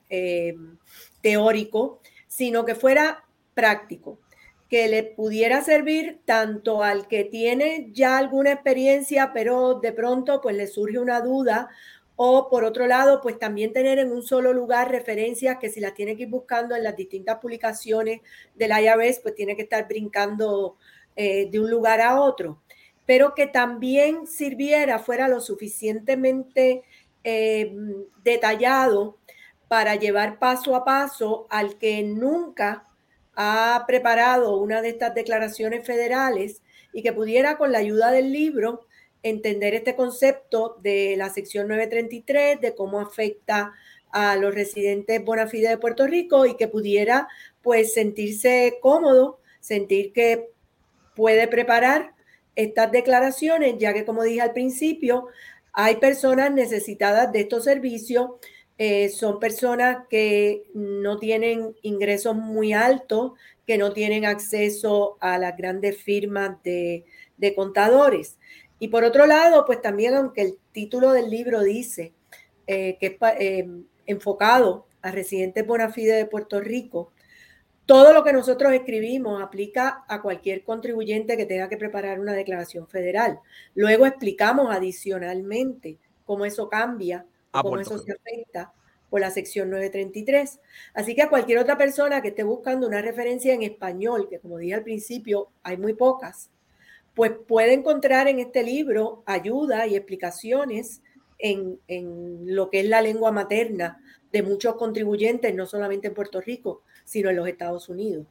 [0.09, 0.55] eh,
[1.21, 4.19] teórico, sino que fuera práctico,
[4.69, 10.55] que le pudiera servir tanto al que tiene ya alguna experiencia, pero de pronto pues
[10.55, 11.69] le surge una duda,
[12.15, 15.93] o por otro lado, pues también tener en un solo lugar referencias que si las
[15.93, 18.21] tiene que ir buscando en las distintas publicaciones
[18.55, 20.77] del IRS, pues tiene que estar brincando
[21.15, 22.61] eh, de un lugar a otro,
[23.05, 26.83] pero que también sirviera, fuera lo suficientemente
[27.23, 27.75] eh,
[28.23, 29.17] detallado
[29.67, 32.87] para llevar paso a paso al que nunca
[33.35, 36.61] ha preparado una de estas declaraciones federales
[36.93, 38.85] y que pudiera con la ayuda del libro
[39.21, 43.73] entender este concepto de la sección 933, de cómo afecta
[44.11, 47.27] a los residentes bona fide de Puerto Rico y que pudiera
[47.61, 50.51] pues sentirse cómodo, sentir que
[51.15, 52.14] puede preparar
[52.55, 55.27] estas declaraciones, ya que como dije al principio,
[55.73, 58.29] hay personas necesitadas de estos servicios
[58.77, 63.33] eh, son personas que no tienen ingresos muy altos,
[63.65, 67.05] que no tienen acceso a las grandes firmas de,
[67.55, 68.37] contadores.
[68.79, 72.13] Y por otro lado, pues también, aunque el título del libro dice
[72.67, 73.67] eh, que es eh,
[74.07, 77.11] enfocado a residentes bona fide de Puerto Rico,
[77.85, 82.87] todo lo que nosotros escribimos aplica a cualquier contribuyente que tenga que preparar una declaración
[82.87, 83.39] federal.
[83.75, 88.73] Luego explicamos adicionalmente cómo eso cambia, cómo eso se afecta
[89.09, 90.59] por la sección 933.
[90.95, 94.57] Así que a cualquier otra persona que esté buscando una referencia en español, que como
[94.57, 96.49] dije al principio, hay muy pocas,
[97.13, 101.01] pues puede encontrar en este libro ayuda y explicaciones
[101.37, 106.41] en, en lo que es la lengua materna de muchos contribuyentes, no solamente en Puerto
[106.41, 108.25] Rico, sino en los Estados Unidos.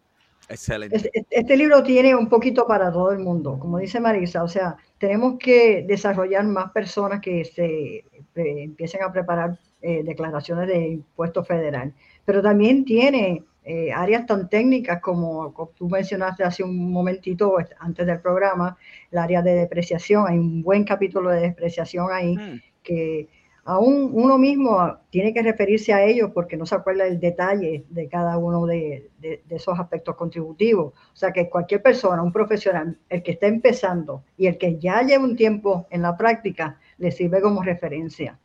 [0.49, 0.97] Excelente.
[0.97, 4.77] Este, este, libro tiene un poquito para todo el mundo, como dice Marisa, o sea,
[4.99, 8.05] tenemos que desarrollar más personas que se eh,
[8.35, 11.95] empiecen a preparar eh, declaraciones de impuesto federal,
[12.27, 18.07] pero también tiene eh, áreas tan técnicas como, como, tú mencionaste hace un momentito antes
[18.07, 18.77] del programa,
[19.11, 22.61] el área de depreciación, hay un buen capítulo de depreciación ahí mm.
[22.83, 23.29] que
[23.65, 28.09] aún uno mismo tiene que referirse a ellos porque no se acuerda el detalle de
[28.09, 29.11] cada uno de,
[29.49, 30.93] esos aspectos contributivos.
[30.93, 35.03] O sea que cualquier persona, un profesional, el que está empezando y el que ya
[35.03, 38.39] lleva un tiempo en la práctica, le sirve como referencia.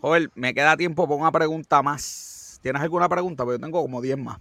[0.00, 2.60] Joel, me queda tiempo para una pregunta más.
[2.62, 3.44] ¿Tienes alguna pregunta?
[3.44, 4.38] Porque yo tengo como 10 más.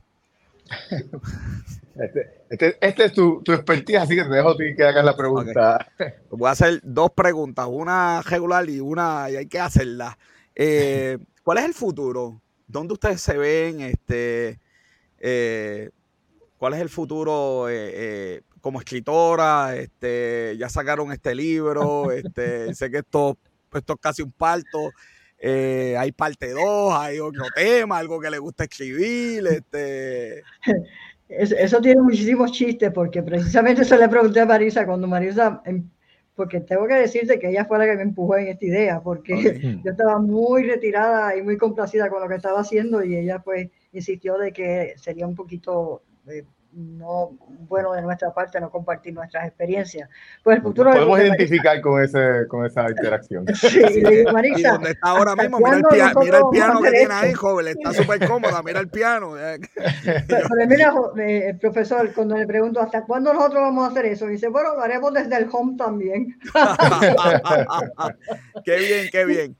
[1.95, 5.05] Este, este, este, es tu, tu, expertise, así que te dejo a ti que hagas
[5.05, 5.87] la pregunta.
[6.29, 10.17] Voy a hacer dos preguntas, una regular y una y hay que hacerla.
[10.55, 12.41] Eh, ¿Cuál es el futuro?
[12.67, 13.79] ¿Dónde ustedes se ven?
[13.79, 14.59] Este,
[15.19, 15.89] eh,
[16.57, 19.77] ¿Cuál es el futuro eh, como escritora?
[19.77, 22.11] Este, ya sacaron este libro.
[22.11, 23.37] Este, sé que esto,
[23.73, 24.91] esto es casi un parto.
[25.41, 29.47] hay parte 2, hay otro tema, algo que le gusta escribir.
[29.47, 30.43] Este.
[31.27, 35.89] Eso, tiene muchísimos chistes porque precisamente eso le pregunté a Marisa cuando Marisa, em,
[36.35, 39.33] porque tengo que decirte que ella fue la que me empujó en esta idea, porque
[39.83, 43.69] yo estaba muy retirada y muy complacida con lo que estaba haciendo y ella pues
[43.91, 46.43] insistió de que sería un poquito eh,
[46.75, 47.31] no
[47.69, 50.09] bueno de nuestra parte no compartir nuestras experiencias.
[50.43, 53.45] Pues el futuro podemos identificar con ese con esa interacción.
[53.55, 53.81] Sí,
[54.31, 55.83] Marisa, donde está ahora mismo, mira el,
[56.19, 59.33] mira el piano que tiene ahí, joven, está súper cómoda, mira el piano.
[60.27, 64.27] Pero, mira, eh, el profesor, cuando le pregunto hasta cuándo nosotros vamos a hacer eso,
[64.27, 66.37] dice, bueno, lo haremos desde el home también.
[68.65, 69.57] qué bien, qué bien.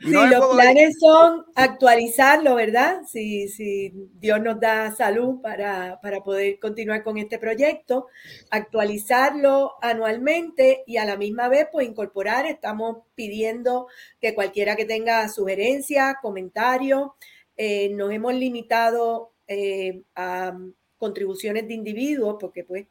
[0.00, 3.00] sí, los planes son actualizarlo, ¿verdad?
[3.06, 8.06] Si, si Dios nos da salud para, para poder continuar con este proyecto,
[8.50, 13.88] actualizarlo anualmente y a la misma vez pues incorporar, estamos pidiendo
[14.20, 17.10] que cualquiera que tenga sugerencias, comentarios,
[17.56, 20.56] eh, nos hemos limitado eh, a
[20.96, 22.86] contribuciones de individuos porque pues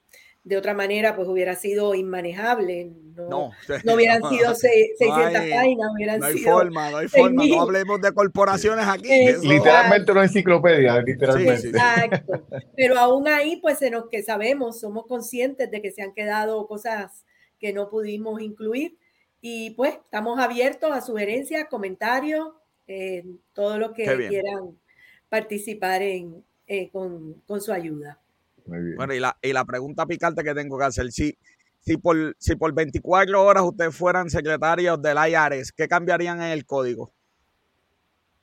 [0.48, 2.94] de otra manera pues hubiera sido inmanejable.
[3.16, 3.52] No,
[3.84, 6.20] no, hubieran sido 600 páginas.
[6.20, 7.46] no hay forma, no hay forma.
[7.46, 9.10] No hablemos de corporaciones aquí.
[9.44, 11.68] Literalmente una enciclopedia, literalmente.
[11.68, 12.46] exacto.
[12.78, 16.66] Pero aún ahí pues en los que sabemos, somos conscientes de que se han quedado
[16.68, 17.26] cosas
[17.60, 18.98] que no pudimos incluir.
[19.42, 22.54] Y pues estamos abiertos a sugerencias, comentarios,
[22.88, 24.80] eh, todo lo que quieran
[25.28, 28.22] participar en, eh, con, con su ayuda.
[28.68, 31.38] Bueno, y la, y la pregunta picante que tengo que hacer, si,
[31.80, 36.66] si, por, si por 24 horas ustedes fueran secretarios del IARES, ¿qué cambiarían en el
[36.66, 37.12] código?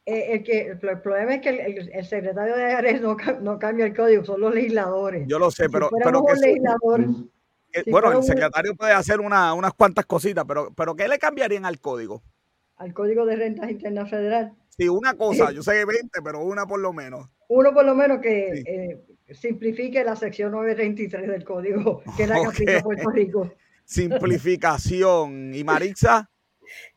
[0.07, 3.95] Eh, el, que, el problema es que el, secretario de IARES no, no, cambia el
[3.95, 5.27] código, son los legisladores.
[5.27, 5.91] Yo lo sé, pero...
[6.03, 6.23] pero
[7.87, 11.81] bueno, el secretario puede hacer una, unas cuantas cositas, pero, pero ¿qué le cambiarían al
[11.81, 12.23] código?
[12.77, 14.55] Al código de rentas internas federal.
[14.69, 17.29] Sí, una cosa, yo sé que 20, pero una por lo menos.
[17.49, 22.53] Uno por lo menos que eh, simplifique la sección 923 del código, que es la
[22.53, 23.55] que Puerto Rico.
[23.85, 25.55] Simplificación.
[25.55, 26.31] ¿Y Maritza?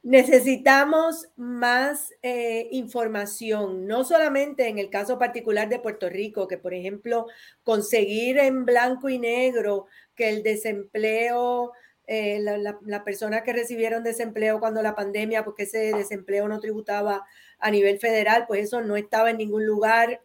[0.01, 6.73] Necesitamos más eh, información, no solamente en el caso particular de Puerto Rico, que por
[6.73, 7.27] ejemplo
[7.63, 11.73] conseguir en blanco y negro que el desempleo,
[12.07, 17.25] eh, las personas que recibieron desempleo cuando la pandemia, porque ese desempleo no tributaba
[17.59, 20.21] a nivel federal, pues eso no estaba en ningún lugar,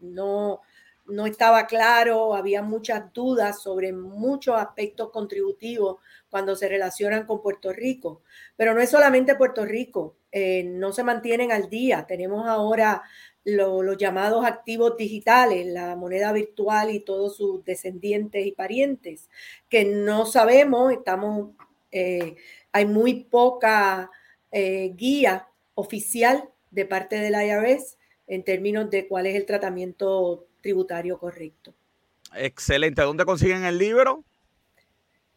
[0.00, 0.60] no,
[1.06, 5.98] no estaba claro, había muchas dudas sobre muchos aspectos contributivos
[6.30, 8.22] cuando se relacionan con Puerto Rico.
[8.56, 12.06] Pero no es solamente Puerto Rico, eh, no se mantienen al día.
[12.06, 13.02] Tenemos ahora
[13.44, 19.28] los llamados activos digitales, la moneda virtual y todos sus descendientes y parientes,
[19.68, 21.50] que no sabemos, estamos,
[21.92, 22.36] eh,
[22.72, 24.10] hay muy poca
[24.50, 31.18] eh, guía oficial de parte del IRS en términos de cuál es el tratamiento tributario
[31.18, 31.74] correcto.
[32.34, 33.02] Excelente.
[33.02, 34.24] ¿Dónde consiguen el libro?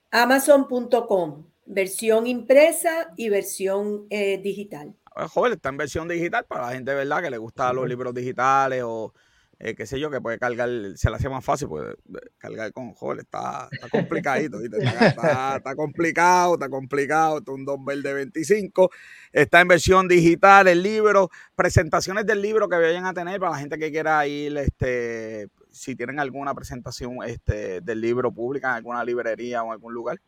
[0.09, 4.95] Amazon.com, versión impresa y versión eh, digital.
[5.30, 7.21] Joven, está en versión digital para la gente, ¿verdad?
[7.21, 9.13] Que le gustan los libros digitales o
[9.60, 11.95] eh, qué sé yo, que puede cargar, se le hace más fácil, pues
[12.38, 18.91] cargar con joder, está, está complicadito, Está, complicado, está complicado, está un dumbbell de 25,
[19.32, 23.58] está en versión digital el libro, presentaciones del libro que vayan a tener para la
[23.58, 29.03] gente que quiera ir, este, si tienen alguna presentación este, del libro pública en alguna
[29.03, 30.20] librería o en algún lugar.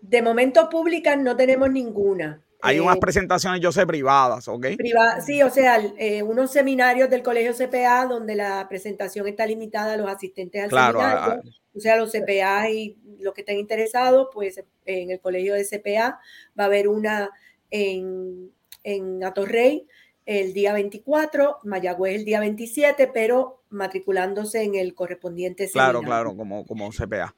[0.00, 2.40] De momento públicas no tenemos ninguna.
[2.62, 4.66] Hay unas eh, presentaciones, yo sé, privadas, ¿ok?
[5.24, 9.96] sí, o sea, eh, unos seminarios del Colegio CPA donde la presentación está limitada a
[9.96, 11.42] los asistentes al seminario.
[11.74, 16.18] o sea, los CPA y los que estén interesados, pues en el Colegio de CPA
[16.58, 17.30] va a haber una
[17.70, 18.52] en,
[18.82, 19.86] en Atorrey
[20.26, 26.00] el día 24, Mayagüez el día 27, pero matriculándose en el correspondiente seminario.
[26.00, 27.34] Claro, claro, como, como CPA.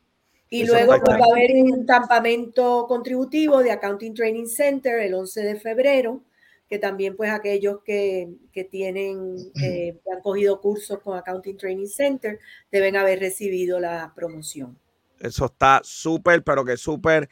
[0.51, 5.57] Y luego va a haber un campamento contributivo de Accounting Training Center el 11 de
[5.61, 6.23] febrero,
[6.69, 8.29] que también pues aquellos que,
[8.71, 12.39] tienen, eh, han cogido cursos con Accounting Training Center
[12.71, 14.79] deben haber recibido la promoción.
[15.21, 17.29] Eso está súper, pero que súper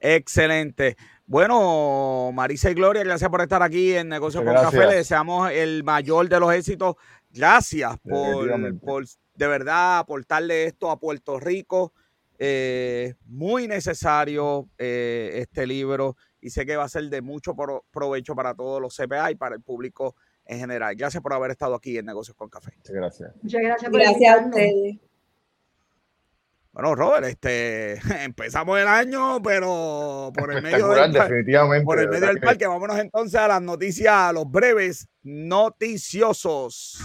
[0.00, 0.96] excelente.
[1.26, 4.86] Bueno, Marisa y Gloria, gracias por estar aquí en Negocio con Café.
[4.86, 6.96] Le deseamos el mayor de los éxitos.
[7.30, 9.04] Gracias por, por
[9.34, 11.92] de verdad aportarle esto a Puerto Rico.
[12.40, 17.56] Eh, muy necesario eh, este libro y sé que va a ser de mucho
[17.90, 20.14] provecho para todos los CPA y para el público
[20.44, 20.94] en general.
[20.94, 22.72] Gracias por haber estado aquí en Negocios con Café.
[22.76, 23.32] Muchas gracias.
[23.42, 24.98] Muchas gracias por gracias a ustedes.
[26.72, 32.28] Bueno, Robert, este, empezamos el año, pero por el medio del, definitivamente, por el medio
[32.28, 32.68] del parque.
[32.68, 36.98] Vámonos entonces a las noticias, a los breves noticiosos.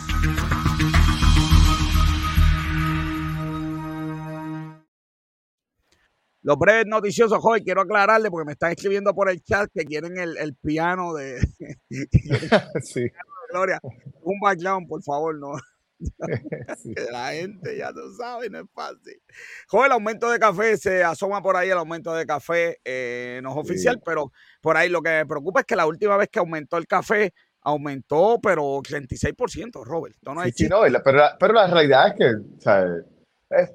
[6.44, 10.18] Los breves noticiosos, joven, quiero aclararle porque me están escribiendo por el chat que quieren
[10.18, 11.40] el, piano de,
[12.84, 13.08] sí.
[13.50, 13.80] Gloria.
[14.24, 15.54] Un background, por favor, no.
[17.12, 19.22] La gente, ya tú sabes, no es fácil.
[19.68, 23.52] Joven, el aumento de café se asoma por ahí, el aumento de café eh, no
[23.52, 24.32] es oficial, pero
[24.62, 27.34] por ahí lo que me preocupa es que la última vez que aumentó el café,
[27.62, 30.16] aumentó, pero 36%, Robert.
[30.24, 33.72] No sí, no, pero, la, pero, la, realidad es que, o es,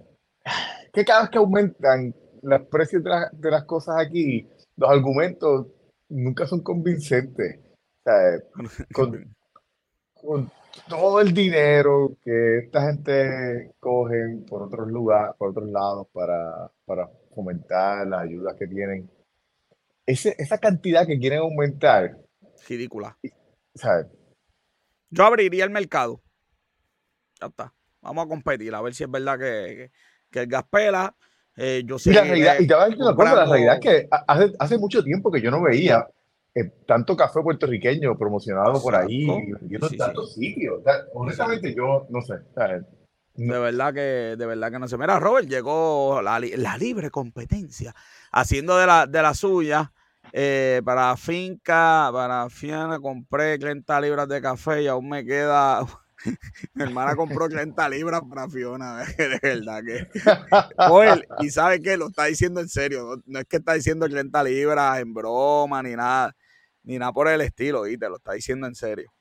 [0.93, 5.67] que cada vez que aumentan los precios de, las cosas aquí, los argumentos
[6.09, 7.61] nunca son convincentes.
[8.95, 10.51] con,
[10.89, 17.09] todo el dinero que esta gente coge por otros lugares, por otros lados para, para
[17.35, 19.11] fomentar las ayudas que tienen,
[20.07, 22.17] esa cantidad que quieren aumentar.
[22.69, 23.19] Ridícula.
[25.11, 26.21] Yo abriría el mercado.
[27.41, 27.75] Ya está.
[28.01, 29.91] Vamos a competir, a ver si es verdad que,
[30.31, 31.15] que el gas pela
[31.59, 33.75] eh, yo sé y la realidad, y te voy a decir una cosa, la realidad
[33.75, 36.07] es que hace, hace mucho tiempo que yo no veía
[36.55, 40.83] eh, tanto café puertorriqueño promocionado por ahí, en tantos sitios.
[41.15, 42.35] honestamente, yo no sé.
[43.35, 44.97] De verdad que, de verdad que no sé.
[44.97, 46.39] Mira, Robert, llegó la,
[46.79, 47.95] libre competencia,
[48.33, 49.93] haciendo de la, de la suya.
[50.33, 55.87] Eh, para finca, para Fiana, compré 30 libras de café y aún me queda
[56.75, 60.09] Mi hermana compró 30 libras para Fiona, de verdad que.
[61.45, 65.01] y sabe que lo está diciendo en serio, no, es que está diciendo 30 libras
[65.01, 66.35] en broma ni nada,
[66.83, 69.13] ni nada por el estilo, y te lo está diciendo en serio.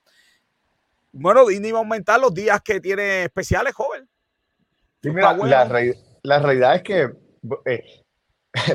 [1.12, 4.08] Bueno, Disney va a aumentar los días que tiene especiales, joven.
[5.02, 7.10] la, realidad es que
[7.66, 7.84] eh,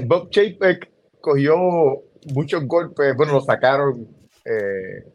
[0.05, 1.57] Bob Chapek cogió
[2.33, 4.09] muchos golpes, bueno, lo sacaron.
[4.45, 5.12] Eh,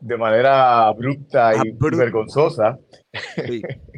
[0.00, 2.78] de manera abrupta y vergonzosa.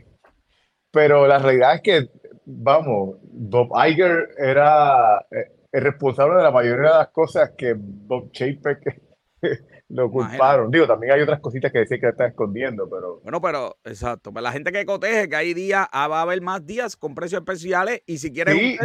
[0.90, 2.10] Pero la realidad es que,
[2.46, 8.30] vamos, Bob Iger era eh, el responsable de la mayoría de las cosas que Bob
[8.32, 9.02] Chapek
[9.90, 10.70] lo culparon.
[10.70, 13.20] Digo, también hay otras cositas que decía que está escondiendo, pero.
[13.22, 14.32] Bueno, pero exacto.
[14.32, 17.14] Para la gente que coteje que hay días, ah, va a haber más días con
[17.14, 18.78] precios especiales y si quieres sí,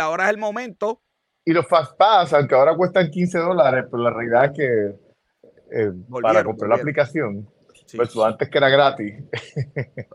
[0.00, 1.02] ahora es el momento.
[1.44, 5.07] Y los Fast Pass, aunque ahora cuestan 15 dólares, pero la realidad es que
[5.72, 5.92] eh,
[6.22, 7.48] para comprar la aplicación.
[7.96, 9.14] Pues antes que era gratis.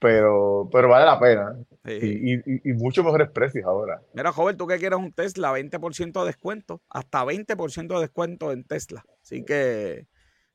[0.00, 1.56] pero, pero vale la pena.
[1.84, 4.02] Y, y, mucho mejores precios ahora.
[4.14, 8.64] Mira, joven, tú que quieres un Tesla, 20% de descuento, hasta 20% de descuento en
[8.64, 9.04] Tesla.
[9.22, 10.06] Así que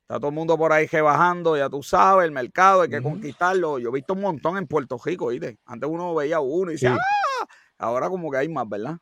[0.02, 3.02] está todo el mundo por ahí que bajando, ya tú sabes, el mercado hay que
[3.02, 3.80] conquistarlo.
[3.80, 5.60] Yo he visto un montón en Puerto Rico, ¿viste?
[5.66, 7.46] Antes uno veía uno y decía, ¡ah!
[7.78, 8.98] Ahora como que hay más, ¿verdad?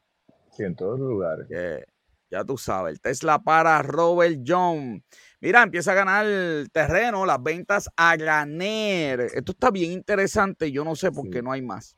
[0.52, 1.48] Sí, en todos los lugares.
[1.48, 1.86] Que,
[2.34, 5.04] Ya tú sabes, el Tesla para Robert John.
[5.40, 6.26] Mira, empieza a ganar
[6.72, 9.20] terreno, las ventas a granel.
[9.20, 10.72] Esto está bien interesante.
[10.72, 11.96] Yo no sé por qué no hay más.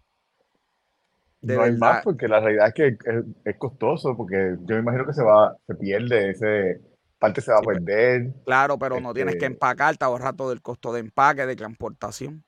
[1.40, 2.98] no hay más porque la realidad es que
[3.46, 6.82] es, costoso, porque yo me imagino que se va, se pierde ese
[7.18, 8.34] parte se va a pues, perder.
[8.44, 11.56] Claro, pero no tienes que este empacar, te ahorra todo el costo de empaque, de
[11.56, 12.44] transportación.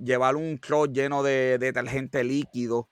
[0.00, 2.90] llevar un closet lleno de detergente líquido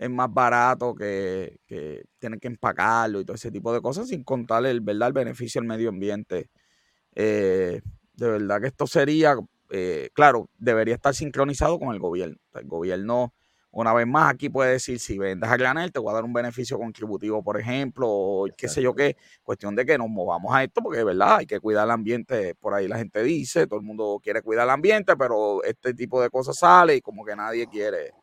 [0.00, 4.24] es más barato que, que tener que empacarlo y todo ese tipo de cosas, sin
[4.24, 5.08] contar el, ¿verdad?
[5.08, 6.48] el beneficio al medio ambiente.
[7.14, 7.82] Eh,
[8.14, 9.36] de verdad que esto sería,
[9.68, 12.38] eh, claro, debería estar sincronizado con el gobierno.
[12.54, 13.34] El gobierno,
[13.72, 16.32] una vez más, aquí puede decir, si vendes a granel, te voy a dar un
[16.32, 20.64] beneficio contributivo, por ejemplo, o qué sé yo qué, cuestión de que nos movamos a
[20.64, 23.78] esto, porque de verdad hay que cuidar el ambiente, por ahí la gente dice, todo
[23.78, 27.36] el mundo quiere cuidar el ambiente, pero este tipo de cosas sale y como que
[27.36, 28.14] nadie quiere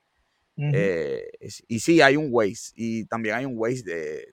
[0.58, 1.30] eh,
[1.68, 2.74] y sí, hay un waste.
[2.76, 3.84] Y también hay un waste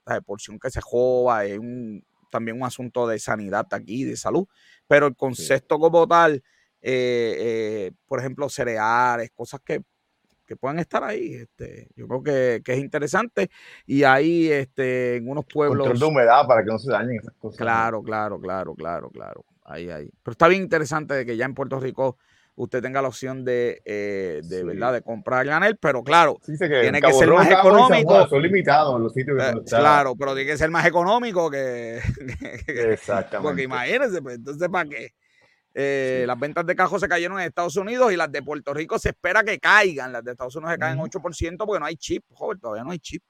[0.05, 1.45] de, porción que se joba.
[1.45, 4.47] Es un, también un asunto de sanidad aquí, de salud.
[4.87, 6.43] Pero el concepto como tal,
[6.81, 9.83] eh, eh, por ejemplo, cereales, cosas que,
[10.45, 11.35] que puedan estar ahí.
[11.35, 13.49] Este, yo creo que, que, es interesante.
[13.85, 15.87] Y ahí este, en unos pueblos.
[15.87, 17.59] Control de humedad para que no se dañen esas cosas.
[17.59, 19.45] Claro, claro, claro, claro, claro.
[19.63, 20.09] Ahí, ahí.
[20.23, 22.17] Pero está bien interesante de que ya en Puerto Rico
[22.55, 27.13] usted tenga la opción de, eh, de verdad, de comprar granel, pero claro, tiene que
[27.13, 28.27] ser más económico.
[28.27, 31.97] son limitados los sitios que eh, Claro, pero tiene que ser más económico que.
[32.67, 33.47] Exactamente.
[33.47, 35.13] Porque imagínense, pues, entonces, ¿para qué?
[35.77, 38.97] Eh, las ventas de cajos se cayeron en Estados Unidos y las de Puerto Rico
[38.97, 40.13] se espera que caigan.
[40.13, 42.99] Las de Estados Unidos se caen 8% porque no hay chip, joder, todavía no hay
[42.99, 43.21] chip.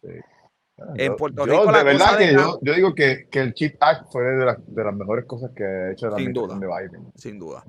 [0.00, 0.08] Sí.
[0.94, 1.64] En Puerto Rico.
[1.64, 4.36] Yo, de verdad que yo, yo, digo que, que, el Chip Act fue de,
[4.68, 7.12] de, las mejores cosas que ha hecho la sin duda, de Biden.
[7.16, 7.64] Sin duda.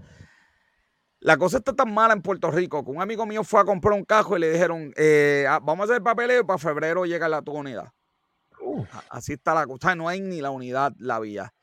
[1.22, 3.94] La cosa está tan mala en Puerto Rico que un amigo mío fue a comprar
[3.94, 7.28] un cajo y le dijeron, eh, ah, vamos a hacer papeleo y para febrero llega
[7.28, 7.92] la tu unidad.
[9.10, 9.96] Así está la cosa.
[9.96, 11.54] No hay ni la unidad, la vía.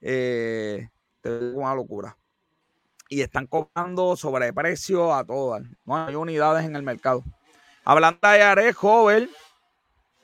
[0.00, 0.88] Eh,
[1.22, 2.16] una locura.
[3.08, 5.62] Y están cobrando sobreprecio a todas.
[5.84, 7.22] No hay unidades en el mercado.
[7.84, 9.30] Hablando de IARE, joven,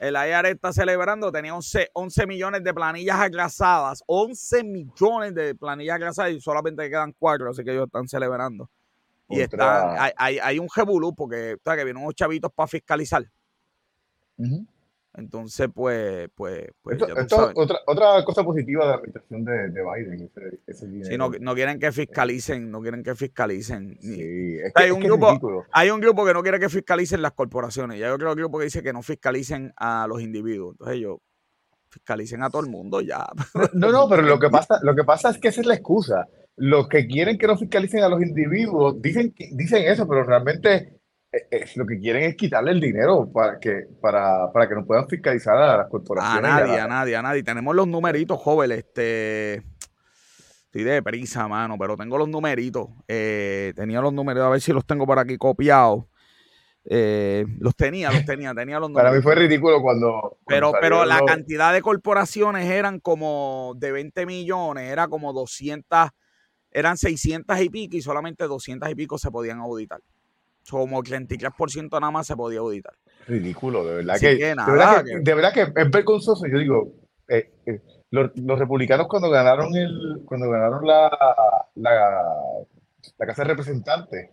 [0.02, 5.94] el IARE está celebrando, tenía 11, 11 millones de planillas atrasadas, 11 millones de planillas
[5.94, 8.68] atrasadas y solamente quedan cuatro, así que ellos están celebrando.
[9.28, 13.30] Y están, hay, hay, un jebulú porque está que vienen unos chavitos para fiscalizar.
[15.14, 20.30] Entonces, pues, pues, pues otra, otra cosa positiva de la administración de, Biden,
[20.66, 23.98] ese, no, no, quieren que fiscalicen, no quieren que fiscalicen.
[24.74, 28.10] hay, un grupo, hay un grupo que no quiere que fiscalicen las corporaciones y hay
[28.10, 30.72] otro grupo que dice que no fiscalicen a los individuos.
[30.72, 31.18] Entonces ellos
[31.90, 33.26] fiscalicen a todo el mundo ya.
[33.74, 36.26] No, no, pero lo que pasa, lo que pasa es que esa es la excusa.
[36.56, 41.01] Los que quieren que no fiscalicen a los individuos dicen, dicen eso, pero realmente
[41.32, 44.84] eh, eh, lo que quieren es quitarle el dinero para que, para, para que no
[44.84, 46.44] puedan fiscalizar a las corporaciones.
[46.44, 47.42] A nadie, a, nadie, a nadie.
[47.42, 48.78] Tenemos los numeritos, jóvenes.
[48.78, 49.62] Este,
[50.66, 52.88] estoy de prisa, mano, pero tengo los numeritos.
[53.08, 56.04] Eh, tenía los números, a ver si los tengo por aquí copiados.
[56.84, 59.08] los tenía, los tenía, tenía los números.
[59.08, 60.36] Para mí fue ridículo cuando.
[60.46, 66.10] pero, pero la cantidad de corporaciones eran como de 20 millones, era como 200,
[66.70, 70.00] eran 600 y pico y solamente 200 y pico se podían auditar
[70.68, 72.94] como el 33% nada más se podía auditar.
[73.26, 76.46] Ridículo, de verdad, que, de, verdad que, es vergonzoso.
[76.46, 76.92] Yo digo,
[77.28, 81.10] eh, eh, los, republicanos cuando ganaron el cuando ganaron la,
[81.76, 84.30] la, Casa de Representantes,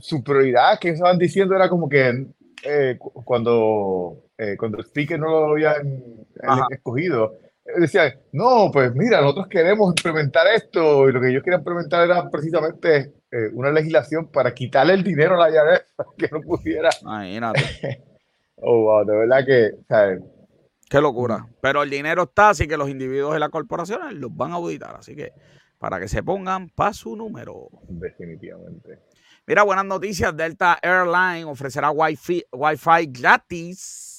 [0.00, 2.26] su prioridad que estaban diciendo era como que
[2.64, 4.24] eh, cuando,
[4.58, 6.26] cuando el speaker no lo habían
[6.70, 12.04] escogido, decían, no, pues mira, nosotros queremos implementar esto y lo que ellos querían implementar
[12.04, 15.80] era precisamente eh, una legislación para quitarle el dinero a la llave
[16.18, 16.90] que no pudiera.
[17.00, 18.04] Imagínate.
[18.56, 19.70] oh, wow, de verdad que,
[20.88, 21.46] Qué locura.
[21.60, 24.94] Pero el dinero está, así que los individuos de las corporaciones los van a auditar.
[24.96, 25.32] Así que
[25.78, 27.68] para que se pongan para su número.
[27.88, 29.00] Definitivamente.
[29.46, 30.36] Mira, buenas noticias.
[30.36, 34.11] Delta Airline ofrecerá Wi-Fi, Wi-Fi gratis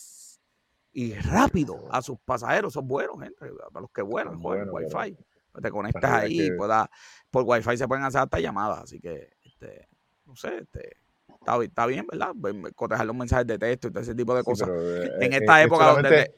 [0.93, 2.73] y rápido a sus pasajeros.
[2.73, 3.51] Son buenos, gente.
[3.71, 5.17] Para los que vuelan, Wi-Fi.
[5.61, 6.89] Te conectas ahí, pueda,
[7.29, 9.87] por Wi-Fi se pueden hacer hasta llamadas, así que, este,
[10.25, 10.97] no sé, este,
[11.61, 12.31] está, bien, ¿verdad?
[12.39, 14.67] Pues, cotejar los mensajes de texto y todo ese tipo de cosas.
[14.67, 16.33] Eh, en esta época donde,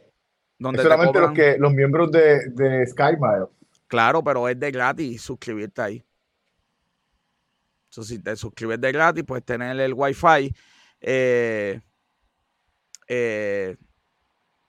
[0.59, 3.47] donde solamente los, que, los miembros de, de SkyMile.
[3.87, 6.03] Claro, pero es de gratis suscribirte ahí.
[7.89, 10.53] Entonces, si te suscribes de gratis, puedes tener el Wi-Fi.
[10.99, 11.79] Eh,
[13.07, 13.77] eh,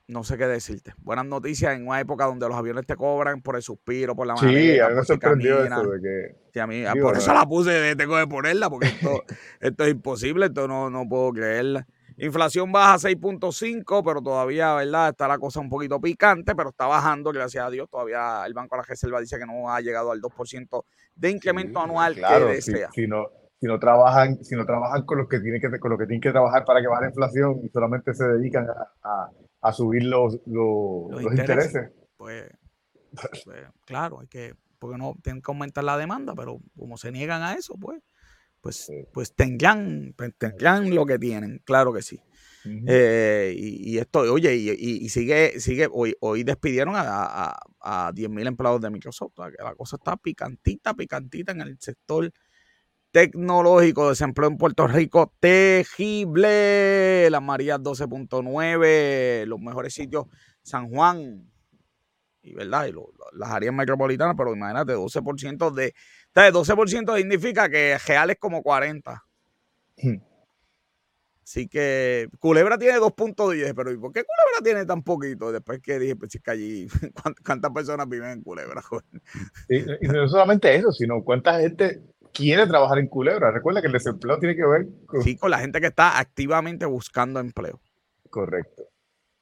[0.09, 0.95] no sé qué decirte.
[0.99, 4.37] Buenas noticias en una época donde los aviones te cobran por el suspiro, por la
[4.37, 6.37] Sí, a mí me sorprendió eso de que...
[6.53, 9.23] Sí, a mí, por eso la puse, tengo que ponerla, porque esto,
[9.61, 11.87] esto es imposible, esto no, no puedo creerla.
[12.19, 15.11] Inflación baja 6.5, pero todavía, ¿verdad?
[15.11, 17.91] Está la cosa un poquito picante, pero está bajando, gracias a Dios.
[17.91, 20.85] Todavía el Banco de la Reserva dice que no ha llegado al 2%
[21.15, 22.91] de incremento anual claro, que desea.
[22.95, 23.27] Si, no,
[23.61, 26.23] si, no, trabajan, si no trabajan con los que tienen que con lo que tienen
[26.23, 29.31] que trabajar para que baje la inflación y solamente se dedican a, a,
[29.73, 31.91] subir los, los, intereses.
[32.17, 32.51] Pues,
[33.45, 37.43] pues, claro, hay que, porque no tienen que aumentar la demanda, pero como se niegan
[37.43, 38.03] a eso, pues
[38.67, 42.21] pues, pues tendrán, pues tendrán lo que tienen, claro que sí.
[42.89, 48.91] Eh, y, esto, oye, y, sigue, sigue, hoy, hoy despidieron a, a, 10.000 empleados de
[48.91, 49.35] Microsoft.
[49.39, 52.29] La cosa está picantita, picantita en el sector
[53.17, 57.31] tecnológico, desempleo en Puerto Rico, tejible.
[57.31, 60.27] Las Marías 12.9, los mejores sitios,
[60.61, 61.51] San Juan,
[62.43, 62.93] y verdad, y
[63.33, 65.95] las áreas metropolitanas, pero imagínate, 12% de
[66.35, 69.25] entonces, 12% significa que Real es como 40.
[69.97, 70.17] Hmm.
[71.43, 75.53] Así que Culebra tiene 2.10, pero ¿y por qué Culebra tiene tan poquito?
[75.53, 76.87] Después que dije, pues que allí,
[77.47, 78.83] ¿cuántas personas viven en Culebra?
[79.71, 82.03] Y, y, no solamente eso, sino cuánta gente
[82.37, 83.51] quiere trabajar en Culebra.
[83.51, 85.23] Recuerda que el desempleo tiene que ver con...
[85.23, 87.81] Sí, con la gente que está activamente buscando empleo.
[88.31, 88.85] Correcto.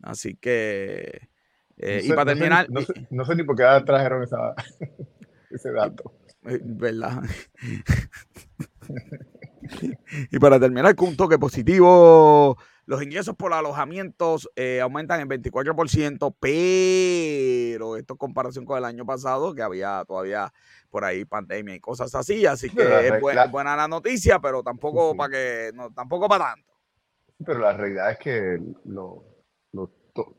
[0.03, 1.29] Así que...
[1.77, 2.69] Eh, y para terminar...
[3.11, 4.55] No sé, ni por qué trajeron esa,
[5.51, 6.15] ese dato.
[6.47, 7.23] Eh, ¿Verdad?
[10.31, 12.57] y para terminar con un toque positivo,
[12.87, 19.07] los ingresos por alojamientos eh, aumentan en 24%, pero esto en comparación con el año
[19.07, 20.53] pasado, que había todavía
[20.91, 23.21] por ahí pandemia y cosas así, así que es
[23.51, 26.73] buena, la noticia, pero tampoco para que no, tampoco para tanto.
[27.45, 28.59] Pero la realidad es que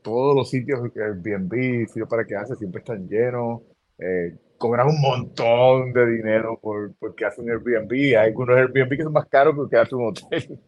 [0.02, 3.62] todos los sitios Airbnb, sitios para que hace siempre están llenos.
[3.98, 7.92] Eh, cobran un montón de dinero por, porque hacen Airbnb.
[7.92, 10.58] Hay algunos Airbnb que son más caros que quedarse un hotel.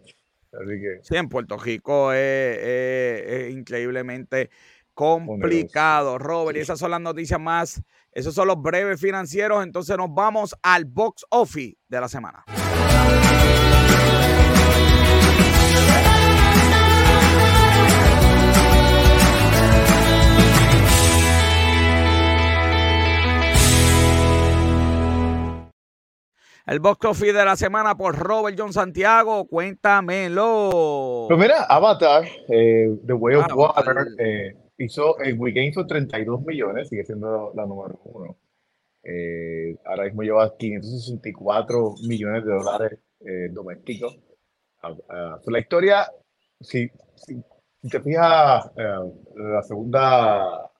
[0.53, 0.99] Así que...
[1.03, 4.51] Sí, en Puerto Rico es, increíblemente
[4.95, 6.57] complicado, Robert.
[6.57, 7.83] Y esas son las noticias más,
[8.13, 9.63] esos son los breves financieros.
[9.63, 12.45] Entonces nos vamos al box office de la semana.
[26.69, 29.47] El box office de la semana por Robert John Santiago.
[29.47, 31.25] Cuéntamelo.
[31.27, 36.91] Pues mira, Avatar, eh, The Way of Water, eh, hizo, el weekend hizo 32 millones,
[36.91, 38.37] sigue siendo la número uno.
[39.03, 42.99] Eh, ahora mismo lleva 564 millones de dólares
[43.51, 44.19] domésticos.
[45.47, 46.07] la historia,
[46.61, 47.43] si, si,
[47.89, 50.71] te fijas, la segunda,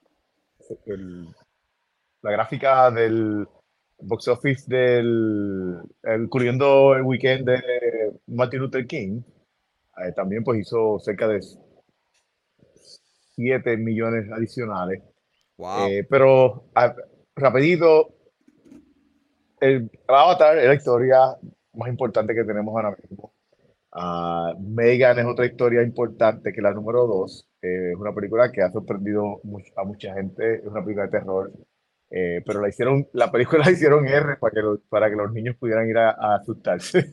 [2.21, 3.49] la gráfica del
[4.01, 5.81] box office del,
[6.21, 7.63] incluyendo el weekend de
[8.27, 9.23] Martin Luther King,
[9.99, 11.41] eh, también pues hizo cerca de
[13.35, 15.03] 7 millones adicionales.
[15.89, 16.71] Eh, pero
[17.35, 18.15] rapidito,
[19.61, 21.19] el Avatar es la historia
[21.75, 23.33] más importante que tenemos ahora mismo.
[23.91, 27.49] Uh, Megan es otra historia importante que la número 2.
[27.63, 29.41] Eh, es una película que ha sorprendido
[29.77, 30.57] a mucha gente.
[30.57, 31.53] Es una película de terror
[32.11, 35.57] eh, pero la hicieron, la película la hicieron R para que, para que los niños
[35.57, 37.11] pudieran ir a, a asustarse.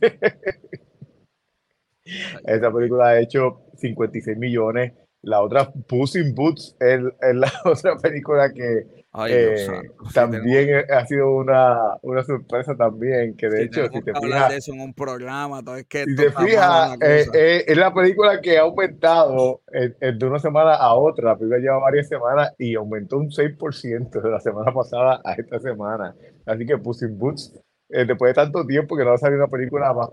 [2.44, 4.92] Esa película ha hecho 56 millones
[5.26, 7.00] la otra, Puss in Boots, es,
[7.34, 9.66] la otra película que eh,
[10.14, 14.50] también ha sido una, una, sorpresa también, que de hecho, si te fijas...
[14.50, 16.04] de eso en un programa, todo es que...
[16.04, 20.94] Si te fijas, eh, eh, es la película que ha aumentado de una semana a
[20.94, 25.32] otra, la película lleva varias semanas y aumentó un 6% de la semana pasada a
[25.34, 26.14] esta semana.
[26.44, 27.58] Así que Puss in Boots
[27.88, 30.08] después de tanto tiempo que no va a salir una película más,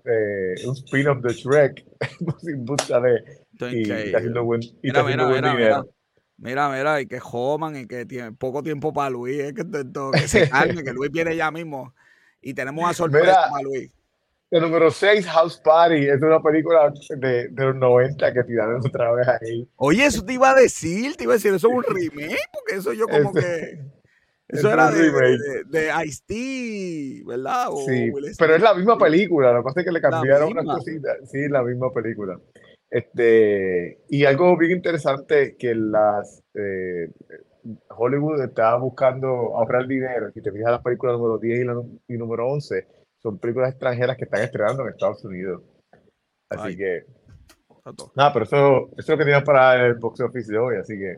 [0.66, 1.84] un spin-off de Shrek,
[2.26, 3.24] Puss in Boots sale
[3.72, 5.86] y haciendo buen, y mira, mira, mira, mira,
[6.38, 10.28] mira, mira, y que joman y que tiene poco tiempo para Luis, es que, que
[10.28, 11.94] se calme, que Luis viene ya mismo
[12.42, 13.92] y tenemos a sorpresa para Luis.
[14.52, 19.12] El número 6, House Party, es una película de, de, los 90 que tiraron otra
[19.14, 19.68] vez ahí.
[19.78, 22.76] Oye, eso te iba a decir, te iba a decir, eso es un remake, porque
[22.76, 23.80] eso yo como que...
[24.50, 27.70] Eso era de, de, de Ice-T, ¿verdad?
[27.88, 31.18] sí, pero es la misma película, lo que pasa es que le cambiaron unas cositas.
[31.32, 32.38] Sí, la misma película.
[32.94, 37.10] Este, y algo bien interesante que las eh,
[37.90, 39.28] Hollywood está buscando
[39.58, 40.32] ahorrar dinero.
[40.32, 41.66] Si te fijas las películas número 10
[42.08, 42.88] y, número 11,
[43.18, 45.64] son películas extranjeras que están estrenando en Estados Unidos.
[46.50, 47.06] Así que.
[48.16, 50.94] Nada, pero eso, eso es lo que tenía para el box office de hoy, así
[50.96, 51.18] que.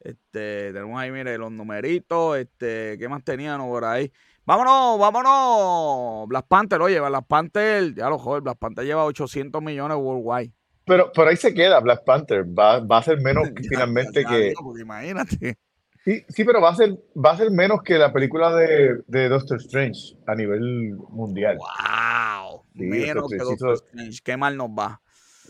[0.00, 4.10] Este, tenemos ahí, mire, los numeritos, este, ¿qué más tenían por ahí?
[4.46, 6.28] Vámonos, vámonos.
[6.28, 10.52] Black Panther, oye, Black Panther, ya lo joder, Black Panther lleva 800 millones worldwide.
[10.84, 12.44] Pero por ahí se queda Black Panther.
[12.46, 14.52] Va, va a ser menos finalmente que.
[14.80, 15.58] imagínate.
[16.04, 19.28] Sí, sí, pero va a ser, va a ser menos que la película de, de
[19.30, 21.56] Doctor Strange a nivel mundial.
[21.56, 22.64] ¡Wow!
[22.74, 24.18] menos que Doctor Strange.
[24.22, 25.00] Qué mal nos va.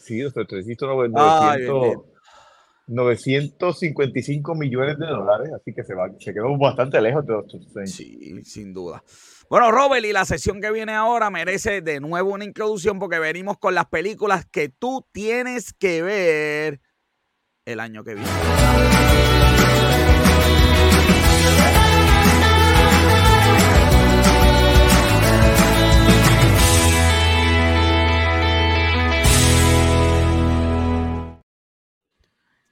[0.00, 2.04] Sí, Doctor Strange hizo 900,
[2.86, 7.92] 955 millones de dólares, así que se, va, se quedó bastante lejos de Strange.
[7.92, 9.02] Sí, sin duda.
[9.48, 13.58] Bueno, Robert, y la sesión que viene ahora merece de nuevo una introducción porque venimos
[13.58, 16.80] con las películas que tú tienes que ver
[17.64, 18.30] el año que viene.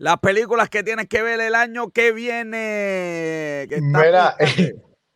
[0.03, 3.69] Las películas que tienes que ver el año que viene.
[3.81, 4.35] Mira,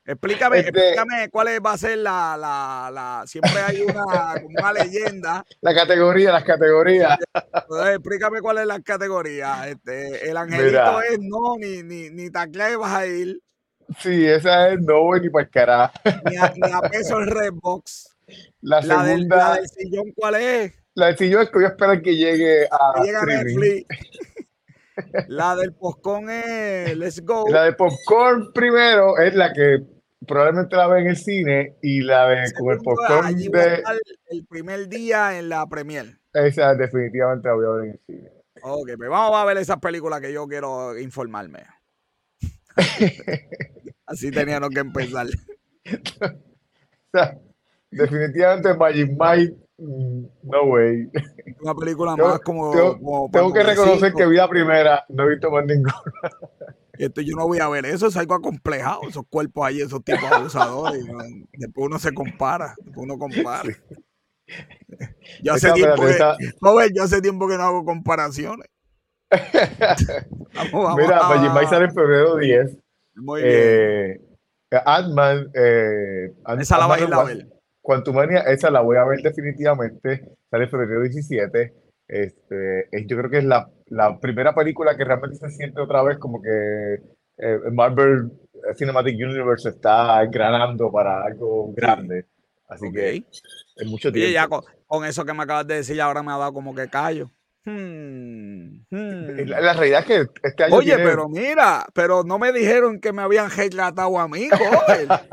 [0.05, 5.45] explícame, este explícame cuál va a ser la, la, la siempre hay una, una leyenda.
[5.61, 7.19] La categoría, las categorías.
[7.95, 9.69] explícame cuál es la categoría.
[9.69, 13.41] Este, el angelito es no, ni, ni, ni taclea vas a ir.
[13.99, 15.95] Sí, esa es no, ni para carajo.
[16.31, 18.17] Ni a, ni a peso el Redbox.
[18.61, 19.05] La, segunda.
[19.05, 20.75] Del, la del sillón, ¿cuál es?
[20.95, 22.93] La del sillón es que voy a esperar que llegue a.
[22.95, 23.87] Que llegue a Netflix.
[25.29, 27.47] La del popcorn es Let's Go.
[27.51, 29.81] La de popcorn primero es la que
[30.27, 33.83] probablemente la ve en el cine y la de con el popcorn de...
[34.29, 36.19] El primer día en la premier.
[36.33, 38.31] Esa definitivamente la voy a ver en el cine.
[38.63, 41.63] Ok, pues vamos a ver esas películas que yo quiero informarme.
[44.07, 45.27] Así teníamos que empezar.
[47.91, 51.11] definitivamente Magic Mike no way.
[51.61, 52.71] Una película más como.
[53.31, 55.95] Tengo, que reconocer que vi la primera, no he visto más ninguna.
[56.99, 60.33] Esto yo no voy a ver eso, es algo acomplejado, esos cuerpos ahí, esos tipos
[60.33, 61.05] abusadores.
[61.53, 63.69] Después uno se compara, después uno compara.
[65.43, 68.67] Yo, hace tiempo que, yo hace tiempo que no hago comparaciones.
[70.97, 72.79] Mira, Magimai sale en febrero 10.
[73.17, 73.55] Muy bien.
[73.55, 74.21] Eh,
[74.87, 75.51] Ant-Man.
[75.53, 77.56] Eh, Esa la va a ir a ver.
[77.87, 80.33] Quantumania, esa la voy a ver definitivamente.
[80.51, 81.73] Sale en febrero 17.
[82.09, 86.19] Este, yo creo que es la, la, primera película que realmente se siente otra vez
[86.19, 86.95] como que
[87.39, 88.33] eh, Marvel
[88.77, 92.27] Cinematic Universe está granando para algo grande.
[92.69, 93.25] Así que
[93.77, 94.33] es mucho tiempo.
[94.33, 97.31] Ya con, eso que me acabas de decir, ahora me ha dado como que callo.
[97.69, 99.49] Hmm, hmm.
[99.49, 100.77] La, realidad es que este año.
[100.77, 105.09] Oye, pero mira, pero no me dijeron que me habían retratado a mí, joder.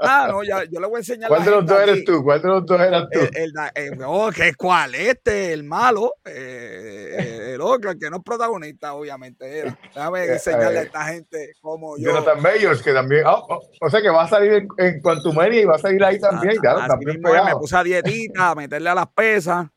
[0.00, 1.28] ah, no, ya, yo le voy a enseñar.
[1.28, 2.24] ¿Cuál de los dos eres tú?
[2.24, 3.20] ¿Cuál de los dos eras tú?
[3.20, 4.96] El, el, oh, ¿qué, ¿Cuál?
[4.96, 6.14] Este, el malo.
[6.24, 9.58] Eh, el otro, el que no es protagonista, obviamente.
[9.58, 9.78] Era.
[9.94, 12.10] Déjame eh, enseñarle a esta gente como yo.
[12.10, 13.24] Jonathan Mayors, que también.
[13.26, 16.02] Oh, oh, o sea, que va a salir en, en Quantumania y va a salir
[16.02, 16.56] ahí también.
[16.56, 19.68] claro, también me puse a dietita, a meterle a las pesas.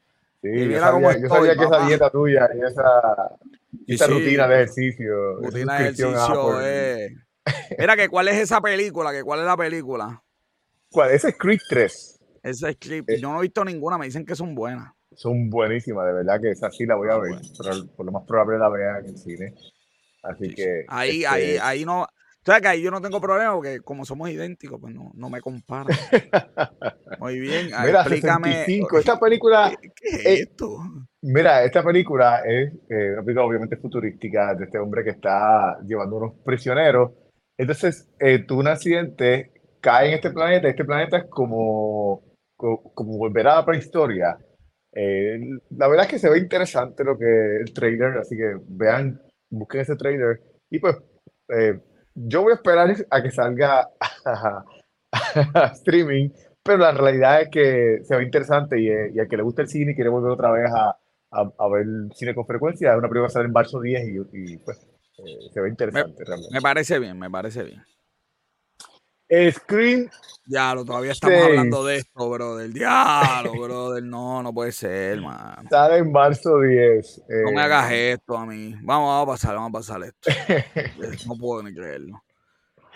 [0.42, 3.38] Sí, yo sabía, yo sabía que esa dieta tuya y esa,
[3.88, 5.36] esa rutina de ejercicio.
[5.42, 7.12] Rutina de ejercicio es.
[7.78, 10.24] Mira, que cuál es esa película, que cuál es la película.
[10.90, 11.12] ¿Cuál?
[11.12, 12.20] Ese es Creed 3.
[12.44, 13.04] Ese es Creed.
[13.08, 14.94] Eh, yo no he visto ninguna, me dicen que son buenas.
[15.16, 17.36] Son buenísimas, de verdad que esa sí la voy a ah, ver.
[17.62, 19.54] Pero por lo más probable la vea en el cine.
[20.24, 20.86] Así que.
[20.88, 22.08] Ahí, ahí, este ahí no.
[22.50, 25.30] O sea que ahí yo no tengo problema porque como somos idénticos, pues no, no
[25.30, 25.90] me comparo.
[27.20, 28.66] Muy bien, mira, explícame.
[28.98, 29.72] Esta película.
[29.80, 30.80] ¿Qué, es esto?
[31.22, 36.16] mira, esta película es eh, una película obviamente futurística de este hombre que está llevando
[36.16, 37.12] unos prisioneros.
[37.56, 40.70] Entonces, eh, tuvo un accidente, cae en este planeta.
[40.70, 42.24] Este planeta es como,
[42.58, 44.40] como, volver a la prehistoria.
[44.92, 45.40] Eh,
[45.78, 49.22] la verdad es que se ve interesante lo que el trailer, así que vean,
[49.52, 50.42] busquen ese trailer.
[50.72, 50.98] Y pues.
[51.52, 51.80] Eh,
[52.28, 53.90] yo voy a esperar a que salga
[54.26, 54.66] a,
[55.74, 56.30] streaming,
[56.64, 59.70] pero la realidad es que se ve interesante y, y, al que le gusta el
[59.70, 60.98] cine y quiere volver otra vez a,
[61.32, 64.58] a, ver cine con frecuencia, es una película que sale en marzo 10 y, y
[64.58, 64.78] pues
[65.20, 66.54] eh, se ve interesante me, realmente.
[66.54, 67.84] Me parece bien, me parece bien.
[69.52, 70.10] Screen.
[70.48, 72.58] Ya, todavía estamos hablando de esto, bro.
[72.58, 73.92] Del diablo, bro.
[73.92, 75.68] Del no, no puede ser, man.
[75.70, 77.24] Sale en marzo 10.
[77.46, 78.74] no me hagas eh, esto a mí.
[78.82, 80.32] Vamos, vamos a pasar, vamos a pasar esto.
[81.28, 82.24] no puedo ni creerlo.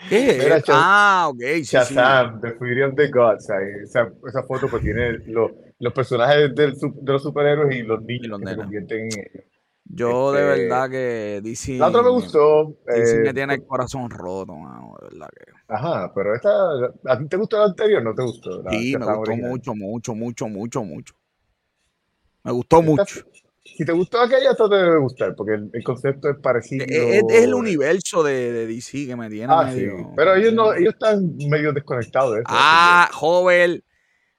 [0.08, 0.64] ¿Qué es?
[0.68, 1.40] ah, ok.
[1.40, 3.48] Sí, Shazam, The Fury of the Gods.
[3.82, 8.28] esa, esa, foto pues tiene los, los personajes del, de los superhéroes y los niños
[8.28, 9.44] los que se convierten en.
[9.86, 11.78] Yo de este, verdad que DC.
[11.78, 12.74] La otra me gustó.
[12.86, 15.53] DC me eh, tiene el corazón roto, mano, de verdad que.
[15.74, 16.50] Ajá, pero esta.
[17.06, 18.62] ¿A ti te gustó la anterior no te gustó?
[18.70, 21.14] sí, me gustó mucho, mucho, mucho, mucho, mucho.
[22.44, 23.24] Me gustó mucho.
[23.64, 26.84] si te gustó aquella, esto te debe gustar, porque el, concepto es parecido.
[26.88, 29.96] Es, el universo de, DC que me tiene ah, medio...
[29.96, 30.04] Sí.
[30.14, 32.48] Pero ellos, no, ellos están medio desconectados de eso.
[32.48, 33.82] Ah, joven.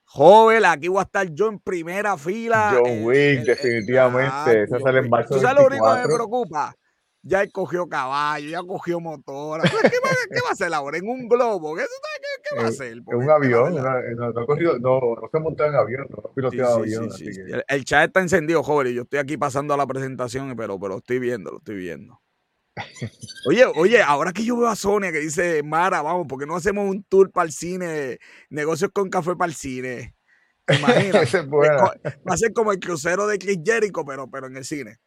[0.06, 2.76] Joven, aquí voy a estar yo en primera fila.
[2.78, 4.64] John Wick, definitivamente.
[4.64, 6.76] Eso sale en marzo ¿Tú sabes lo único que me preocupa?
[7.26, 9.64] Ya él cogió caballo, ya cogió motora.
[9.64, 9.82] ¿Qué va,
[10.30, 10.98] ¿Qué va, a hacer ahora?
[10.98, 11.76] ¿En un globo?
[11.76, 11.84] ¿Qué,
[12.44, 12.92] qué, va a hacer?
[12.92, 13.74] En un avión.
[13.74, 17.12] no, no, corrido, no, no se en avión, no piloteado avión.
[17.12, 17.30] Sí,
[17.68, 20.98] el, chat está encendido, joven, y yo estoy aquí pasando a la presentación, pero, pero
[20.98, 22.22] estoy viendo, lo estoy viendo.
[23.48, 26.56] Oye, oye, ahora que yo veo a Sonia que dice, Mara, vamos, ¿por qué no
[26.56, 28.20] hacemos un tour para el cine?
[28.52, 30.16] Negocios con café para el cine.
[30.68, 31.48] Imagínate.
[31.48, 35.00] va a ser como el crucero de Chris Jericho, pero, pero en el cine.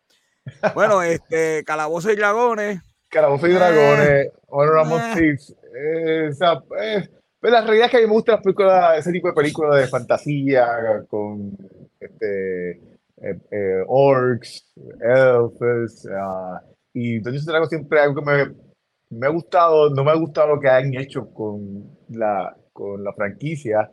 [0.75, 2.81] Bueno, este, Calabozo y Dragones.
[3.09, 5.55] Calabozo y Dragones, Honor Among Thieves.
[5.75, 7.09] Eh, o sea, eh,
[7.41, 9.81] pues la realidad es que a mí me gusta las películas, ese tipo de películas
[9.81, 11.57] de fantasía con
[12.01, 16.59] este, eh, eh orcs, elfs, uh,
[16.93, 18.55] y Dungeons Dragons siempre algo que me,
[19.11, 23.13] me ha gustado, no me ha gustado lo que han hecho con la, con la
[23.13, 23.91] franquicia,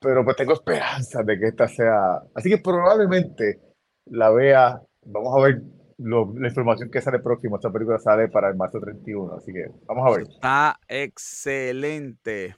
[0.00, 3.60] pero pues tengo esperanza de que esta sea, así que probablemente
[4.06, 5.62] la vea, vamos a ver
[6.02, 10.06] la información que sale próximo, esta película sale para el marzo 31, así que vamos
[10.06, 10.26] a ver.
[10.28, 12.54] Está excelente.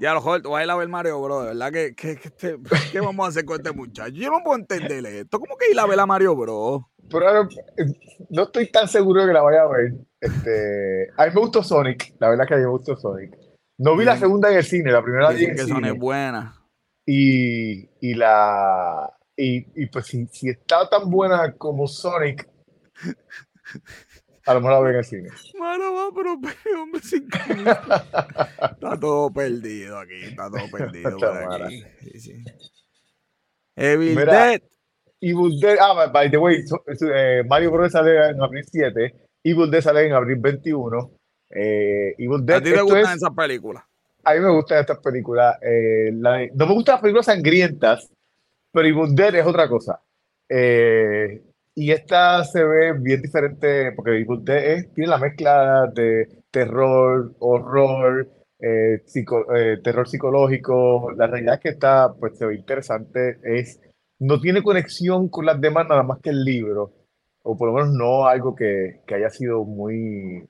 [0.00, 2.16] Ya lo joder, voy a ir a ver Mario Bro, de verdad que, que,
[2.92, 4.12] ¿qué vamos a hacer con este muchacho?
[4.12, 5.40] Yo no puedo entenderle esto.
[5.40, 6.88] ¿Cómo que ir a ver a Mario Bro?
[7.10, 7.84] Pero eh,
[8.30, 9.94] no estoy tan seguro de que la vaya a ver.
[10.20, 13.36] Este, a mí me gustó Sonic, la verdad que a mí me gustó Sonic.
[13.78, 16.54] No vi la segunda en el cine, la primera vi en que Sonic es buena.
[17.04, 22.48] Y, y la y, pues si, si, está tan buena como Sonic,
[24.44, 25.28] a lo mejor la ven en el cine.
[25.56, 31.84] Mano, va, pero hombre, sin Está todo perdido aquí, está todo perdido por aquí.
[32.00, 32.44] Sí, sí.
[33.76, 34.62] Evil Dead.
[35.20, 36.64] Evil Dead, ah, by the way,
[37.14, 37.92] eh, Mario Bros.
[37.92, 39.14] sale en abril 7,
[39.44, 41.12] Evil Dead sale en abril 21.
[41.50, 43.84] Eh, Evil Dead, ¿A ti te gustan esas películas?
[44.24, 45.56] A mí me gustan estas películas.
[45.62, 48.10] Eh, no me gustan las películas sangrientas,
[48.78, 50.00] pero Evil Dead es otra cosa.
[50.48, 51.42] Eh,
[51.74, 58.28] y esta se ve bien diferente porque Evil Dead tiene la mezcla de terror, horror,
[58.60, 61.10] eh, eh, terror psicológico.
[61.16, 63.38] La realidad es que está, pues se ve interesante.
[63.42, 63.80] Es,
[64.20, 66.92] no tiene conexión con las demás nada más que el libro,
[67.42, 70.48] o por lo menos no algo que, que haya sido muy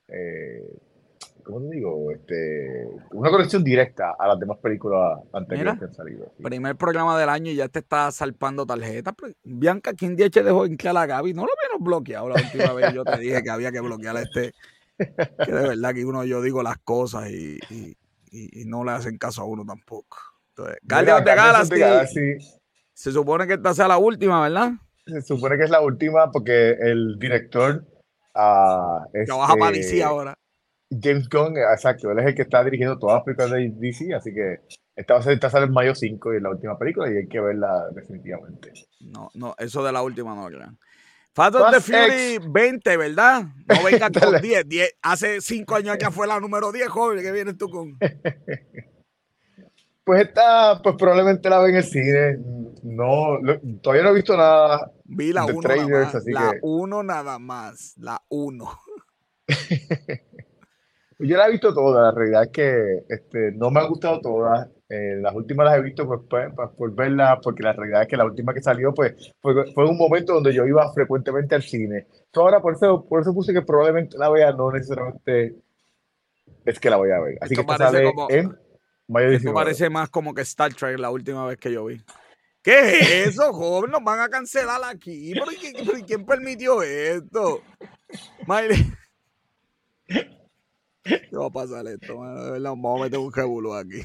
[1.48, 2.10] ¿cómo te digo?
[2.12, 6.30] Este, una conexión directa a las demás películas anteriores que han salido.
[6.42, 9.14] Primer programa del año y ya te está salpando tarjeta.
[9.42, 11.32] Bianca, ¿quién día te dejó en a la Gaby?
[11.32, 12.92] No lo menos bloqueado la última vez.
[12.92, 14.52] Yo te dije que había que bloquear a este.
[14.98, 17.58] Que de verdad que uno, yo digo las cosas y,
[18.66, 20.18] no le hacen caso a uno tampoco.
[20.50, 21.34] Entonces, Guardians de
[21.78, 22.58] Galaxy.
[22.92, 24.72] Se supone que esta sea la última, ¿verdad?
[25.06, 27.86] Se supone que es la última porque el director.
[28.34, 30.37] Uh, Trabaja para DC ahora.
[30.90, 34.32] James Gunn, exacto, él es el que está dirigiendo todas las películas de DC, así
[34.32, 34.60] que
[34.96, 37.28] esta va a ser, sale en mayo 5 y es la última película y hay
[37.28, 38.72] que verla definitivamente.
[39.00, 40.78] No, no, eso de la última no, crean.
[41.34, 43.44] Fast of the Fury 20, ¿verdad?
[43.68, 44.96] No venga con 10, 10.
[45.02, 47.96] Hace 5 años que fue la número 10, joven, ¿qué vienes tú con?
[50.04, 52.38] pues esta, pues probablemente la ven en el cine.
[52.82, 53.38] No,
[53.82, 54.90] todavía no he visto nada.
[55.04, 56.24] Vi la 1 nada más.
[56.26, 57.94] La 1 nada más.
[57.98, 58.80] La 1.
[61.20, 64.68] Yo la he visto todas, la realidad es que este, no me han gustado todas.
[64.88, 68.08] Eh, las últimas las he visto pues, pues, pues, por verlas, porque la realidad es
[68.08, 71.62] que la última que salió pues, fue, fue un momento donde yo iba frecuentemente al
[71.62, 72.06] cine.
[72.34, 75.56] ahora por eso, por eso puse que probablemente la vea, no necesariamente
[76.64, 77.38] es que la voy a ver.
[77.40, 78.56] Así que sale como, en
[79.08, 82.00] mayo Esto parece más como que Star Trek la última vez que yo vi.
[82.62, 83.90] ¿Qué es eso, joven?
[83.90, 85.32] Nos van a cancelar aquí.
[85.32, 87.62] ¿Pero quién, quién permitió esto?
[91.30, 92.18] ¿Qué va a pasar esto?
[92.18, 94.00] Vamos a meter un jebulo aquí.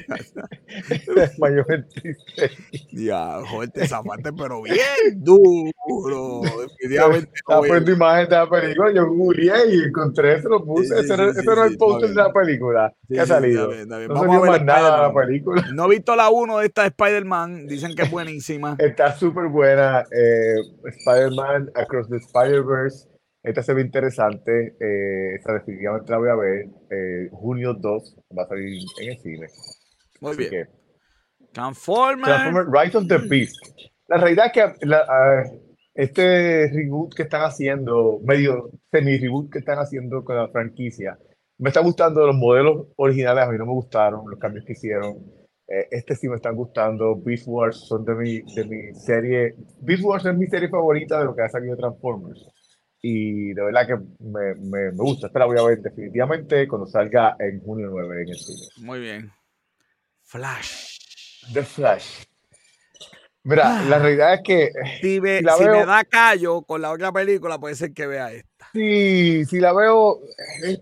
[2.91, 4.76] ya, joder, te zafaste, pero bien
[5.16, 6.41] duro.
[6.41, 7.32] Definitivamente.
[7.36, 8.91] Estaba poniendo imagen de la película.
[8.93, 10.99] Yo googleé y encontré eso, lo puse.
[10.99, 13.70] ese, no, es el póster de la película que ha salido.
[13.86, 15.66] No Vamos a ver nada de la película.
[15.74, 17.68] No he visto la 1 de esta Spider-Man.
[17.68, 18.76] Dicen que es buenísima.
[18.80, 20.06] Está súper buena.
[20.12, 23.12] Eh, Spider-Man Across the Spider-Verse
[23.44, 24.76] esta se ve interesante.
[24.80, 26.66] Eh, esta definitivamente la voy a ver.
[26.89, 29.48] Eh, junio 2 va a salir en el cine.
[30.22, 30.70] Muy bien.
[31.52, 32.26] Transformers.
[32.26, 33.58] Transformers Rise of the Beast.
[34.08, 35.44] La realidad es que la,
[35.94, 41.18] este reboot que están haciendo, medio semi-reboot que están haciendo con la franquicia,
[41.58, 43.44] me está gustando los modelos originales.
[43.44, 45.18] A mí no me gustaron los cambios que hicieron.
[45.68, 47.16] Eh, este sí me están gustando.
[47.16, 49.56] Beast Wars son de mi, de mi serie.
[49.82, 52.53] Beast Wars es mi serie favorita de lo que ha salido Transformers.
[53.06, 55.28] Y de verdad que me, me, me gusta.
[55.28, 58.68] Esta la voy a ver definitivamente cuando salga en junio 9 en el cine.
[58.78, 59.30] Muy bien.
[60.22, 60.99] Flash.
[61.54, 62.24] The Flash.
[63.43, 63.99] Mira, la ah.
[63.99, 64.72] realidad es que.
[65.01, 68.70] Si, me, da callo con la otra película, puede ser que vea esta.
[68.72, 70.22] Sí, si la veo.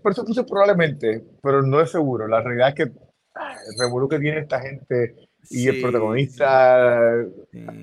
[0.00, 2.28] Por eso puse probablemente, pero no es seguro.
[2.28, 5.16] La realidad es que el revuelo que tiene esta gente
[5.50, 7.00] y el protagonista.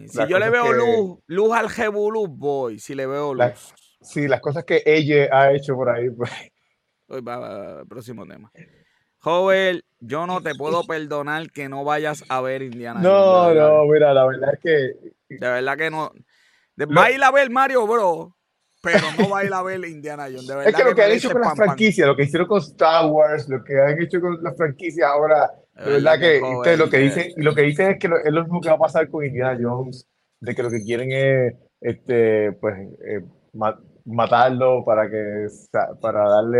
[0.07, 2.79] Si yo le veo luz, luz al Jebulú, voy.
[2.79, 3.73] Si le veo luz.
[4.01, 6.09] Sí, las cosas que ella ha hecho por ahí.
[6.09, 6.31] Pues.
[7.07, 8.51] Hoy va, próximo tema.
[9.19, 14.13] Joven, yo no te puedo perdonar que no vayas a ver Indiana No, no, mira,
[14.13, 15.35] la verdad es que.
[15.35, 16.11] De verdad que no.
[16.95, 18.37] Va a ir a ver Mario Bro,
[18.81, 20.47] pero no va a ir a ver Indiana Jones.
[20.47, 22.59] De verdad es que, lo que han hecho con las franquicias, lo que hicieron con
[22.59, 26.97] Star Wars, lo que han hecho con las franquicias ahora, de verdad, que, lo que
[26.99, 29.57] dicen, lo que dicen es que es lo mismo que va a pasar con Indiana
[29.61, 30.07] Jones,
[30.39, 32.75] de que lo que quieren es este, pues,
[33.05, 33.21] eh,
[34.10, 35.47] matarlo para que
[36.01, 36.60] para darle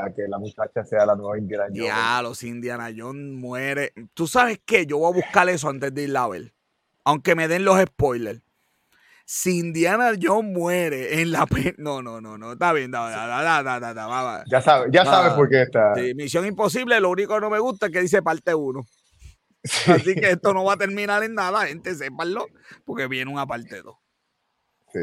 [0.00, 1.84] a que la muchacha sea la nueva Indiana Jones.
[1.84, 3.92] Ya, los Indiana Jones muere.
[4.14, 4.86] ¿Tú sabes qué?
[4.86, 6.52] Yo voy a buscar eso antes de ir a ver.
[7.04, 8.40] Aunque me den los spoilers.
[9.24, 11.46] Si Indiana Jones muere en la
[11.78, 16.98] no no no no está bien ya sabes ya sabes por qué está Misión Imposible
[16.98, 18.80] lo único que no me gusta es que dice parte 1
[19.86, 22.46] así que esto no va a terminar en nada gente sépanlo
[22.84, 23.94] porque viene una parte 2
[24.92, 24.98] sí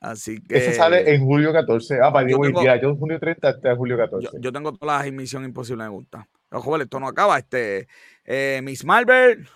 [0.00, 0.56] Así que.
[0.56, 2.00] Ese sale en julio 14.
[2.02, 2.80] Ah, para Diego día.
[2.80, 4.38] Yo julio 30 hasta julio 14.
[4.40, 6.26] Yo, tengo todas las emisiones imposibles, me gusta.
[6.50, 7.38] Joder, esto no acaba.
[7.38, 7.86] Este,
[8.24, 9.46] eh, Miss Marvel.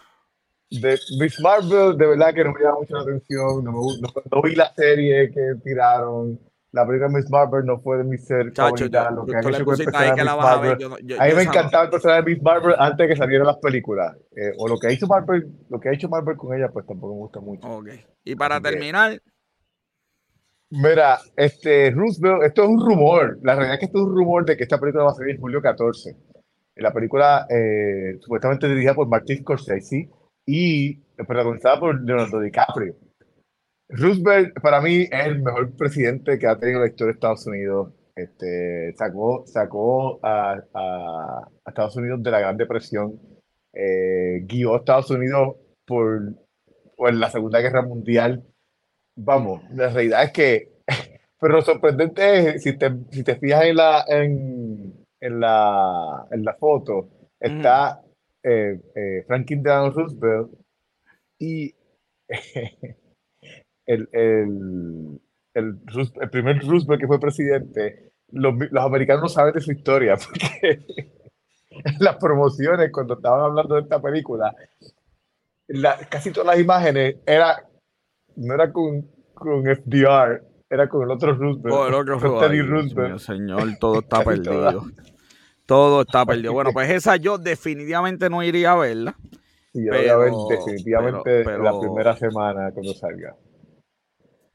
[0.70, 3.64] De Miss Marvel, de verdad que no me llama mucho la atención.
[3.64, 6.38] No, no, vi la serie que tiraron.
[6.72, 9.80] La película Miss Marvel no fue de mi ser Chacho, Lo que han hecho con
[9.80, 11.18] el personaje Miss Marvel.
[11.18, 14.14] a, mí me encantaba el personaje de Miss Marvel antes de que salieran las películas.
[14.36, 16.84] Eh, o lo que, ha hecho Marvel, lo que ha hecho Marvel con ella, pues
[16.84, 17.66] tampoco me gusta mucho.
[17.66, 17.88] Ok.
[18.24, 19.22] Y para terminar.
[20.70, 23.38] Mira, este Roosevelt, esto es un rumor.
[23.42, 25.34] La realidad es que esto es un rumor de que esta película va a salir
[25.34, 26.16] en julio 14.
[26.76, 30.10] La película eh, supuestamente dirigida por Martin Scorsese
[30.46, 32.96] y protagonizada por Leonardo DiCaprio.
[33.88, 37.92] Roosevelt para mí es el mejor presidente que ha tenido la historia de Estados Unidos.
[38.16, 43.20] Este, sacó sacó a, a, Estados Unidos de la Gran Depresión,
[43.72, 46.34] eh, guió a Estados Unidos por,
[46.96, 48.44] por la Segunda Guerra Mundial
[49.16, 50.72] vamos, la realidad es que,
[51.40, 56.44] pero lo sorprendente es, si te, si te fijas en la, en, en la, en
[56.44, 57.08] la foto,
[57.40, 58.02] está
[58.42, 60.50] eh, eh, Franklin Delano Roosevelt
[61.38, 61.74] y
[63.86, 65.20] el, el,
[65.54, 65.78] el,
[66.20, 70.84] el, primer Roosevelt que fue presidente, los, los americanos no saben de su historia, porque
[71.70, 74.54] en las promociones, cuando estaban hablando de esta película,
[75.68, 77.66] la, casi todas las imágenes era
[78.37, 81.74] no era con, con FDR, era con el otro Roosevelt.
[81.74, 83.18] Oh, el otro Roosevelt.
[83.18, 84.85] señor, todo está perdido.
[85.66, 86.53] todo está perdido.
[86.53, 89.16] Bueno, pues esa yo definitivamente no iría a verla.
[89.72, 93.35] Sí, yo pero, voy a ver definitivamente la primera semana cuando salga.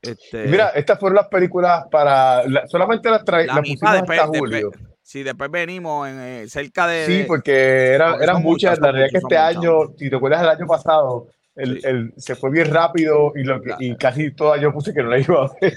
[0.02, 2.44] Este, mira, estas fueron las películas para.
[2.68, 4.72] solamente las, trae, la pusimos hasta julio.
[5.02, 7.06] sí, después venimos en, eh, cerca de.
[7.06, 8.80] Sí, porque era, eran muchas.
[8.80, 11.28] La realidad es que este año, si te acuerdas del año pasado,
[11.60, 15.10] el, se fue bien rápido y, lo que, y casi toda yo puse que no
[15.10, 15.74] la iba a ver.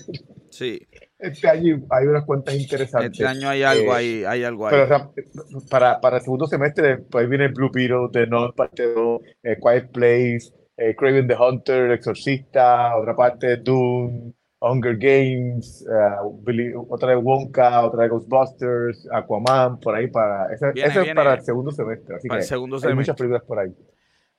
[0.50, 0.86] Sí.
[1.18, 3.12] Este año hay unas cuentas interesantes.
[3.12, 4.74] Este año hay algo eh, ahí, hay algo ahí.
[4.74, 5.14] Pero
[5.70, 9.92] para, para el segundo semestre, pues viene Blue Beetle, The Not, parte 2, eh, Quiet
[9.92, 15.86] Place, eh, Craven the Hunter, El Exorcista, otra parte Doom, Hunger Games,
[16.88, 20.52] otra de Wonka, otra de Ghostbusters, Aquaman, por ahí para.
[20.52, 22.16] Ese, es para el segundo semestre.
[22.16, 23.72] Así que el segundo hay muchas películas por ahí.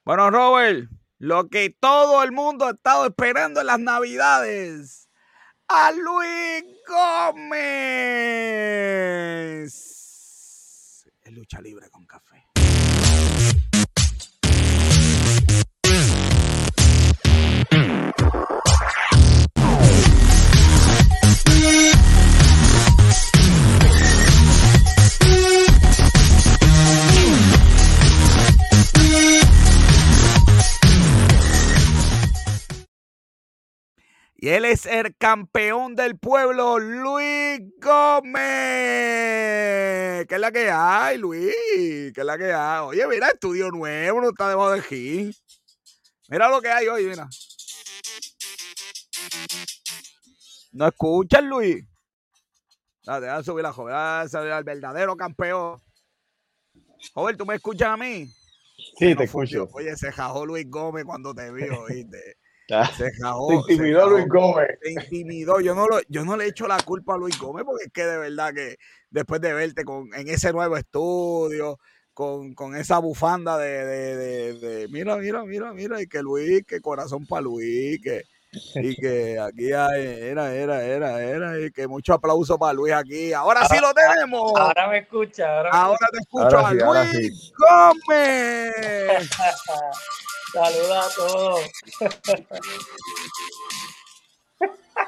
[0.05, 0.89] Bueno, Robert,
[1.23, 5.07] lo que todo el mundo ha estado esperando en las Navidades.
[5.69, 7.63] A Luis Gómez.
[11.23, 11.87] Es lucha libre
[34.43, 38.35] Y él es el campeón del pueblo, Luis Gómez.
[40.27, 41.55] ¿Qué es la que hay, Luis?
[42.13, 42.81] ¿Qué es la que hay?
[42.81, 45.31] Oye, mira, estudio nuevo, no está debajo de aquí.
[46.27, 47.29] Mira lo que hay hoy, mira.
[50.73, 51.85] ¿No escuchas, Luis?
[53.05, 55.81] Dale, a subir la joven, a subir al verdadero campeón.
[57.13, 58.27] Joven, ¿tú me escuchas a mí?
[58.99, 59.69] Sí, te escucho.
[59.71, 62.42] Oye, se jajó Luis Gómez cuando te vio, ¿viste?
[62.67, 63.47] Se jajó.
[63.47, 64.79] Te intimidó Luis Gómez.
[64.81, 65.59] Te intimidó.
[65.59, 68.05] Yo no, lo, yo no le echo la culpa a Luis Gómez porque es que
[68.05, 68.77] de verdad que
[69.09, 71.79] después de verte con, en ese nuevo estudio,
[72.13, 76.79] con, con esa bufanda de, de, de, mira, mira, mira, mira, y que Luis, que
[76.79, 78.23] corazón para Luis, que
[78.75, 83.33] y que aquí hay, era, era, era, era, y que mucho aplauso para Luis aquí.
[83.33, 84.51] Ahora sí lo tenemos.
[84.55, 85.57] Ahora me escucha.
[85.57, 89.29] Ahora, ahora te escucho a Luis Gómez.
[90.53, 91.61] Saluda a todos.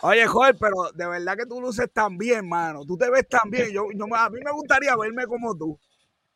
[0.01, 2.83] Oye, Joel, pero de verdad que tú luces tan bien, mano.
[2.85, 3.69] Tú te ves tan bien.
[3.71, 5.79] Yo, yo, a mí me gustaría verme como tú.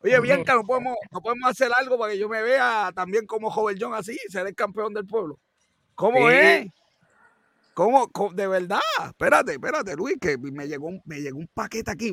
[0.02, 3.50] Oye, Bianca, ¿no podemos, no podemos hacer algo para que yo me vea también como
[3.50, 5.38] Joel John así, ser el campeón del pueblo.
[5.94, 6.66] ¿Cómo es?
[7.74, 8.80] ¿Cómo, De verdad.
[9.06, 12.12] Espérate, espérate, Luis, que me llegó, me llegó un paquete aquí.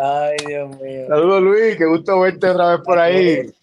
[0.00, 1.06] Ay, Dios mío.
[1.08, 1.76] Saludos, Luis.
[1.76, 3.54] Qué gusto verte otra vez por ahí.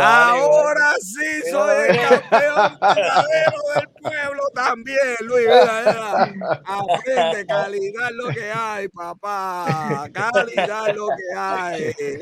[0.00, 5.46] Ahora sí soy el campeón verdadero del pueblo también, Luis.
[5.46, 6.62] Mira, mira.
[6.64, 10.08] Aprende, calidad lo que hay, papá.
[10.12, 11.94] Calidad lo que hay.
[11.94, 12.20] ¿Qué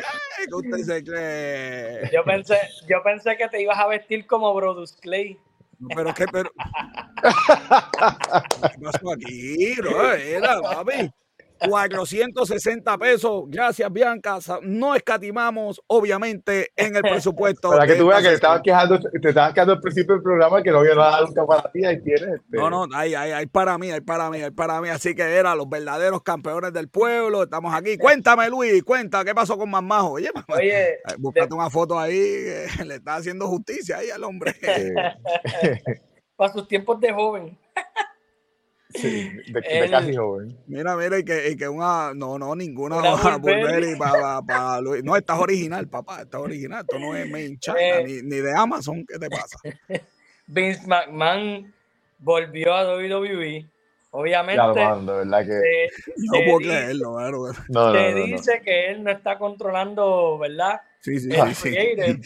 [0.51, 2.11] usted se cree?
[2.13, 2.59] Yo pensé,
[2.89, 5.39] yo pensé que te ibas a vestir como Brodus Clay.
[5.95, 6.51] pero que, pero.
[7.23, 9.75] ¿Qué pasó aquí?
[9.83, 11.11] No, era, papi.
[11.59, 13.45] 460 pesos.
[13.49, 14.39] Gracias, Bianca.
[14.63, 17.71] No escatimamos, obviamente, en el presupuesto.
[17.71, 20.63] Para que tú veas que te estabas quejando, te estabas quejando al principio del programa
[20.63, 21.85] que no había nada nunca para ti.
[21.85, 22.23] Ahí tienes.
[22.23, 22.57] Este.
[22.57, 24.89] No, no, hay, hay, hay para mí, hay para mí, hay para mí.
[24.89, 27.45] Así que eran los verdaderos campeones del pueblo.
[27.45, 27.97] Estamos aquí.
[27.97, 30.13] Cuéntame, Luis, cuenta, ¿qué pasó con Mamajo?
[30.13, 32.45] Oye, Oye búscate una foto ahí.
[32.85, 34.55] le está haciendo justicia ahí al hombre.
[36.37, 37.59] para sus tiempos de joven.
[38.95, 40.57] Sí, de, casi joven.
[40.67, 42.15] Mira, mira, y que, y que una.
[42.15, 46.23] No, no, ninguna una Burberry para pa, No, estás original, papá.
[46.23, 46.83] Estás original.
[46.83, 49.05] Esto no es main China, eh, ni, ni, de Amazon.
[49.07, 49.59] ¿Qué te pasa?
[50.47, 51.73] Vince McMahon
[52.19, 53.67] volvió a WWE.
[54.17, 54.63] Obviamente.
[54.77, 55.89] Ya, de verdad que.
[56.17, 60.81] no puedo creerlo, no, Te dice que él no está controlando, ¿verdad?
[61.01, 61.75] Sí, sí, sí.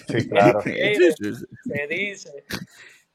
[0.06, 0.60] Sí, claro.
[0.60, 2.44] Se dice.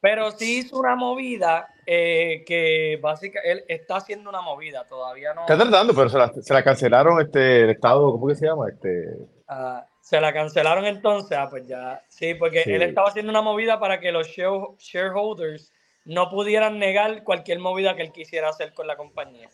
[0.03, 5.41] Pero sí hizo una movida eh, que básicamente él está haciendo una movida, todavía no.
[5.43, 8.67] Está tratando, pero se la, se la cancelaron este, el Estado, ¿cómo que se llama?
[8.67, 9.15] Este...
[9.47, 12.03] Ah, se la cancelaron entonces, ah, pues ya.
[12.09, 15.71] Sí, porque él estaba haciendo una movida para que los shareholders
[16.03, 19.47] no pudieran negar cualquier movida que él quisiera hacer con la compañía.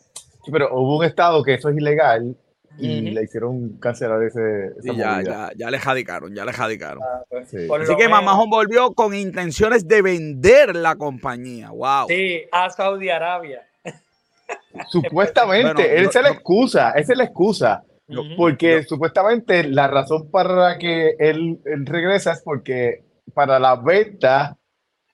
[0.44, 2.36] Sí, pero hubo un Estado que eso es ilegal
[2.78, 4.72] y le hicieron cancelar ese.
[4.82, 7.02] ya, ya, ya, le jadicaron, ya le jadicaron.
[7.02, 11.70] Ah, pues, Así que Mamajón volvió con intenciones de vender la compañía.
[11.70, 12.06] Wow.
[12.08, 13.66] Sí, a Saudi Arabia.
[14.88, 17.84] Supuestamente, él se la excusa, esa es la excusa.
[18.36, 24.56] Porque supuestamente la razón para que él, él regresa es porque para la venta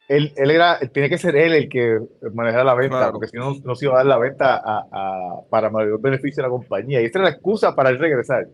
[0.08, 1.98] él, él era, tiene que ser él el que
[2.32, 5.40] manejara la venta, porque si no, no se iba a dar la venta a, a,
[5.50, 7.00] para mayor beneficio de la compañía.
[7.00, 8.46] Y esa era la excusa para él regresar.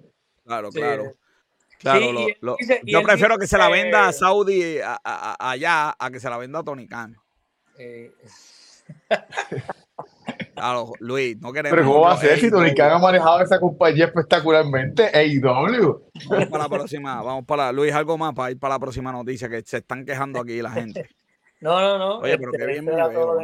[0.44, 1.12] Claro, claro.
[1.78, 2.26] Claro,
[2.84, 6.64] yo prefiero que se la venda a Saudi allá a que se la venda a
[6.64, 7.16] Tony Khan.
[7.78, 8.12] Eh.
[10.54, 11.76] Claro, Luis, no queremos.
[11.76, 15.10] Pero ¿cómo va a ser si Tony Khan ha manejado esa compañía espectacularmente?
[15.12, 16.04] AEW.
[16.28, 19.48] Vamos para la próxima, vamos para Luis, algo más para ir para la próxima noticia
[19.48, 21.08] que se están quejando aquí la gente.
[21.62, 22.18] No, no, no.
[22.18, 23.36] Oye, pero qué bien me veo.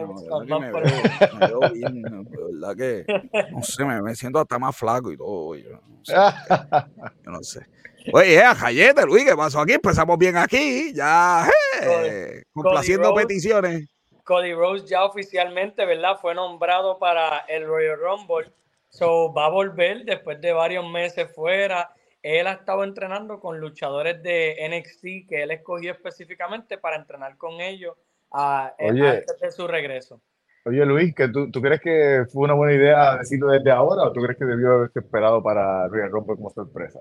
[0.58, 3.06] me, veo, bien, verdad que,
[3.52, 5.54] no sé, me, siento hasta más flaco y todo.
[5.54, 6.14] Yo no sé.
[7.24, 7.64] Yo no sé.
[8.12, 9.74] Oye, Jayete, Luis, ¿qué pasó aquí?
[9.74, 11.48] Empezamos bien aquí, ya,
[11.80, 13.88] eh, complaciendo peticiones.
[14.24, 16.18] Cody Rose ya oficialmente, ¿verdad?
[16.20, 18.52] Fue nombrado para el Royal Rumble.
[18.88, 21.88] So, va a volver después de varios meses fuera
[22.22, 27.60] él ha estado entrenando con luchadores de NXT que él escogió específicamente para entrenar con
[27.60, 27.96] ellos
[28.30, 30.20] a, antes de su regreso.
[30.64, 34.12] Oye, Luis, ¿que tú, ¿tú, crees que fue una buena idea decirlo desde ahora o
[34.12, 37.00] tú crees que debió haberse esperado para Royal Rumble como sorpresa?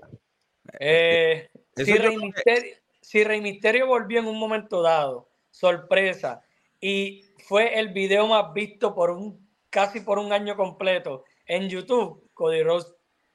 [0.78, 6.42] Eh, si, Rey Misterio, si Rey Misterio volvió en un momento dado, sorpresa,
[6.80, 12.30] y fue el video más visto por un casi por un año completo en YouTube,
[12.32, 12.94] Cody Rose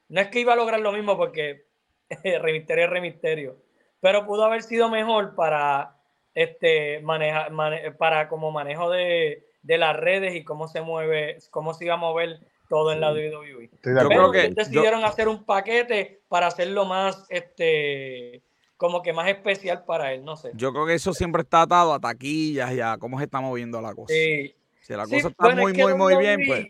[0.10, 1.66] no es que iba a lograr lo mismo porque
[2.24, 3.58] Rey Misterio es Rey Misterio,
[4.00, 5.98] pero pudo haber sido mejor para
[6.34, 7.52] este manejar
[7.98, 12.40] para como manejo de, las redes y cómo se mueve, cómo se iba a mover
[12.70, 13.70] todo en la WWE.
[13.84, 18.42] Yo creo que decidieron hacer un paquete para hacerlo más este
[18.78, 20.52] como que más especial para él, no sé.
[20.56, 23.80] Yo creo que eso siempre está atado a taquillas y a cómo se está moviendo
[23.82, 24.14] la cosa.
[24.14, 24.54] Si
[24.90, 26.68] la cosa está muy, muy, muy bien, pues.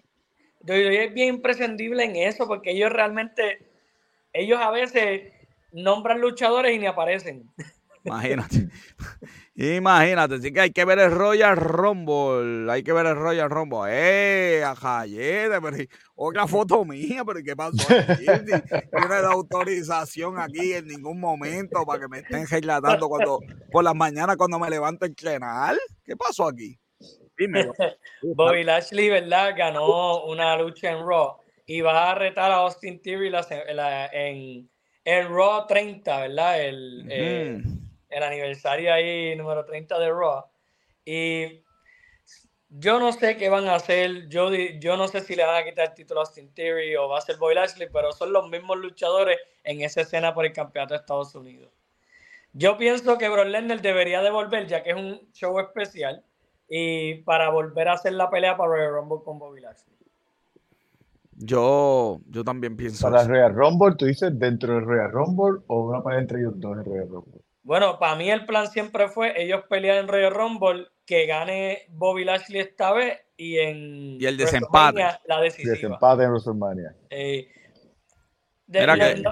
[0.62, 3.60] WWE es bien imprescindible en eso porque ellos realmente
[4.32, 5.34] ellos a veces
[5.72, 7.50] nombran luchadores y ni aparecen.
[8.04, 8.68] Imagínate.
[9.56, 12.72] Imagínate, así que hay que ver el Royal Rumble.
[12.72, 13.82] Hay que ver el Royal Rumble.
[13.88, 14.64] ¡Eh!
[14.64, 15.78] Ajayete, pero
[16.16, 17.88] otra foto mía, pero ¿qué pasó?
[17.88, 23.42] Yo no he dado autorización aquí en ningún momento para que me estén relatando cuando,
[23.72, 25.76] por las mañanas cuando me levanto a entrenar.
[26.04, 26.80] ¿Qué pasó aquí?
[27.38, 27.68] Dime.
[28.24, 29.54] Bobby Lashley, ¿verdad?
[29.56, 33.32] Ganó una lucha en Raw y va a retar a Austin Theory
[34.14, 34.70] en,
[35.06, 36.62] en Raw 30, ¿verdad?
[36.62, 37.83] El,
[38.14, 40.46] el aniversario ahí número 30 de Raw.
[41.06, 41.64] Y
[42.70, 44.28] yo no sé qué van a hacer.
[44.30, 47.10] Yo, yo no sé si le van a quitar el título a Austin Theory o
[47.10, 50.54] va a ser Boy Lashley, pero son los mismos luchadores en esa escena por el
[50.54, 51.72] campeonato de Estados Unidos.
[52.54, 56.24] Yo pienso que Brock Lesnar debería devolver, ya que es un show especial,
[56.70, 59.94] y para volver a hacer la pelea para Royal Rumble con Bobby Lashley.
[61.36, 63.10] Yo, yo también pienso.
[63.10, 66.78] Para Royal Rumble, tú dices dentro del Royal Rumble o una pelea entre ellos dos
[66.78, 67.43] en Royal Rumble.
[67.64, 72.26] Bueno, para mí el plan siempre fue ellos pelear en Royal Rumble, que gane Bobby
[72.26, 75.04] Lashley esta vez y en y el desempate.
[75.26, 75.74] La decisiva.
[75.74, 76.96] Desempate en WrestleMania.
[77.10, 77.48] Eh,
[78.70, 79.24] que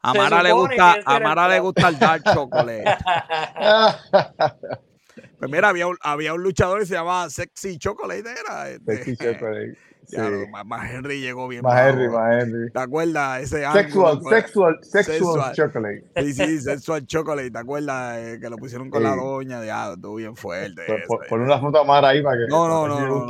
[0.00, 2.84] a Mara le gusta, a Mara le gusta el dark chocolate.
[5.38, 8.70] pues mira, había un, había un luchador que se llamaba Sexy Chocolate, era.
[8.70, 9.76] Este, Sexy Chocolate.
[10.10, 10.30] Ya,
[10.64, 11.62] más Henry llegó bien.
[11.62, 12.70] Más Henry, más Henry.
[12.70, 13.42] ¿Te acuerdas?
[13.42, 16.04] Ese sexual, sexual, sexual, chocolate.
[16.16, 17.50] Sí, sí, sexual chocolate.
[17.50, 19.64] ¿Te acuerdas eh, que lo pusieron con la doña?
[19.64, 20.82] Ya, estuvo bien fuerte.
[21.28, 22.46] Pon, una foto a ahí para que.
[22.48, 23.00] No, no, no.
[23.00, 23.26] no,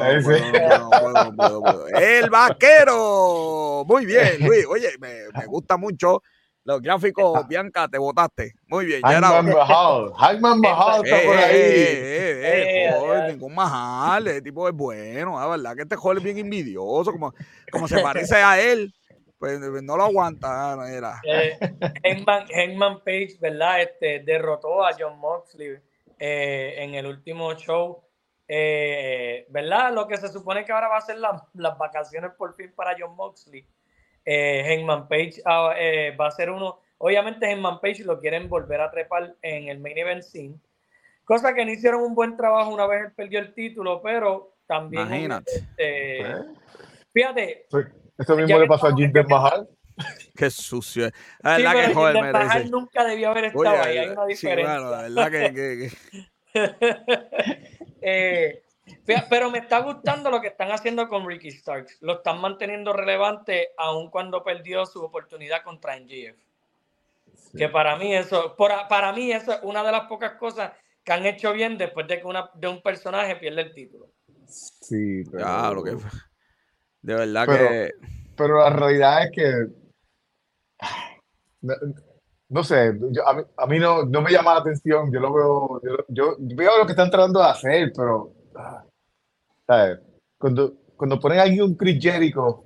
[1.32, 3.84] no, no, El vaquero.
[3.86, 4.64] Muy bien, Luis.
[4.66, 6.22] Oye, me, me gusta mucho
[6.68, 8.52] los gráficos, Bianca, te votaste.
[8.66, 9.00] Muy bien.
[9.00, 10.12] Hangman Mahal.
[10.14, 11.56] Hangman Mahal está por ahí.
[11.56, 14.26] Eh, eh, eh, ningún Mahal.
[14.26, 15.40] Ese tipo es bueno.
[15.40, 17.10] La verdad que este joven es bien envidioso.
[17.10, 17.32] Como,
[17.72, 18.92] como se parece a él,
[19.38, 20.76] pues no lo aguanta.
[20.90, 21.22] Era.
[22.04, 23.80] Hangman, Page, ¿verdad?
[23.80, 25.78] Este, derrotó a John Moxley
[26.18, 28.02] en el último show.
[28.46, 29.94] ¿Verdad?
[29.94, 33.16] Lo que se supone que ahora va a ser las vacaciones por fin para John
[33.16, 33.66] Moxley
[34.30, 36.80] eh, Hangman Page ah, eh, va a ser uno.
[36.98, 40.54] Obviamente, Hangman Page lo quieren volver a trepar en el main event scene.
[41.24, 45.06] Cosa que no hicieron un buen trabajo una vez él perdió el título, pero también.
[45.06, 45.50] Imagínate.
[45.50, 46.24] Este,
[47.10, 47.66] fíjate.
[48.18, 49.66] Esto mismo le pasó a Jinder Mahal.
[50.36, 51.06] Qué sucio.
[51.06, 53.96] sí, que Mahal nunca debió haber estado ahí.
[53.96, 54.74] Hay una diferencia.
[54.74, 55.90] Sí, bueno, la verdad que.
[58.02, 58.62] eh,
[59.28, 61.98] pero me está gustando lo que están haciendo con Ricky Starks.
[62.00, 66.36] Lo están manteniendo relevante aun cuando perdió su oportunidad contra NGF.
[67.56, 71.24] Que para mí eso, para, mí eso es una de las pocas cosas que han
[71.24, 74.10] hecho bien después de que una, de un personaje pierde el título.
[74.46, 75.44] Sí, pero...
[75.44, 75.96] Claro que
[77.02, 77.90] de verdad que...
[78.36, 79.66] Pero la realidad es que...
[82.50, 82.94] No, sé,
[83.56, 86.92] a mí, no, no, me llama la atención, yo lo veo, yo, veo lo que
[86.92, 88.32] están tratando de hacer, pero
[90.38, 92.64] cuando, cuando ponen ahí un Chris Jericho,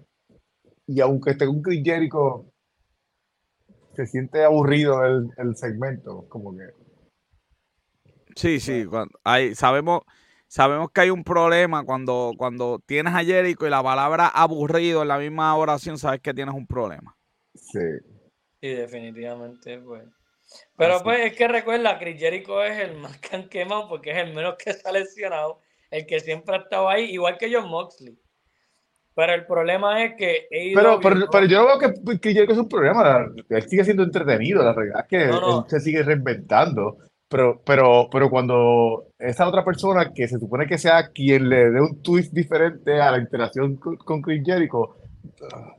[0.86, 2.52] y aunque esté un Chris Jericho,
[3.94, 6.64] se siente aburrido el, el segmento, como que.
[8.35, 10.02] Sí, sí, cuando hay, sabemos,
[10.47, 15.09] sabemos que hay un problema cuando, cuando tienes a Jericho y la palabra aburrido en
[15.09, 17.16] la misma oración, sabes que tienes un problema.
[17.55, 17.81] Sí.
[18.60, 20.05] Sí, definitivamente, pues.
[20.77, 24.19] Pero pues es que recuerda, Chris Jericho es el más que han quemado porque es
[24.19, 25.60] el menos que ha lesionado
[25.93, 28.19] el que siempre ha estado ahí, igual que John Moxley.
[29.14, 30.48] Pero el problema es que.
[30.74, 33.27] pero, pero, yo no veo que, que es un problema.
[33.51, 34.64] Él sigue siendo entretenido.
[34.64, 35.35] La realidad es que él
[35.69, 36.97] se sigue reinventando.
[37.28, 41.81] Pero, pero, pero cuando esa otra persona que se supone que sea quien le dé
[41.81, 44.97] un twist diferente a la interacción con, Chris Jericho,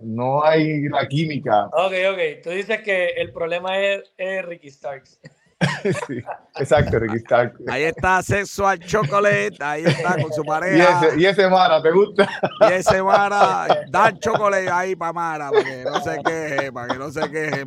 [0.02, 1.68] no hay la química.
[1.68, 2.44] Ok, ok.
[2.44, 5.19] Tú dices que el problema es, es Ricky Starks.
[6.07, 6.22] sí,
[6.57, 7.23] exacto, Ricky
[7.68, 11.15] Ahí está Sexual Chocolate, ahí está con su pareja.
[11.18, 12.27] Y ese, Mara, ¿te gusta?
[12.61, 16.99] Y ese Mara, da chocolate ahí para Mara, para que no se queje, para que
[16.99, 17.65] no se queje.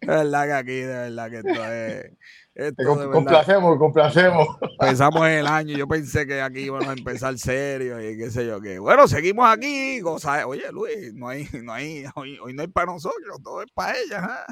[0.00, 2.12] De verdad que aquí, de verdad que esto es...
[2.56, 4.48] Esto complacemos, complacemos.
[4.80, 8.62] Empezamos el año, yo pensé que aquí íbamos a empezar serio y qué sé yo
[8.62, 8.78] qué.
[8.78, 10.46] Bueno, seguimos aquí, goza.
[10.46, 14.46] Oye, Luis, no hay, no hay, hoy, no hay para nosotros, todo es para ella.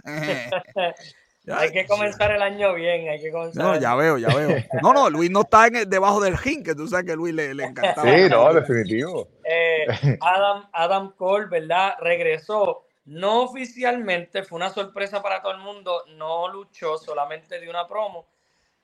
[1.53, 3.63] Hay que comenzar el año bien, hay que comenzar.
[3.63, 4.57] No, ya veo, ya veo.
[4.83, 7.55] No, no, Luis no está en debajo del ring, que tú sabes que Luis le,
[7.55, 8.11] le encantaba.
[8.11, 9.29] Sí, no, definitivo.
[9.45, 9.87] Eh,
[10.21, 11.95] Adam, Adam Cole, ¿verdad?
[12.01, 12.85] Regresó.
[13.07, 18.27] No oficialmente, fue una sorpresa para todo el mundo, no luchó, solamente de una promo.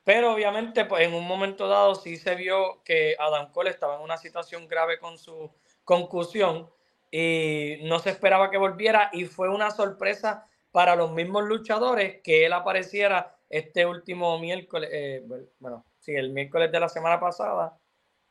[0.05, 4.03] Pero obviamente, pues en un momento dado sí se vio que Adam Cole estaba en
[4.03, 5.51] una situación grave con su
[5.85, 6.69] concusión
[7.11, 12.47] y no se esperaba que volviera y fue una sorpresa para los mismos luchadores que
[12.47, 15.27] él apareciera este último miércoles, eh,
[15.59, 17.77] bueno, sí, el miércoles de la semana pasada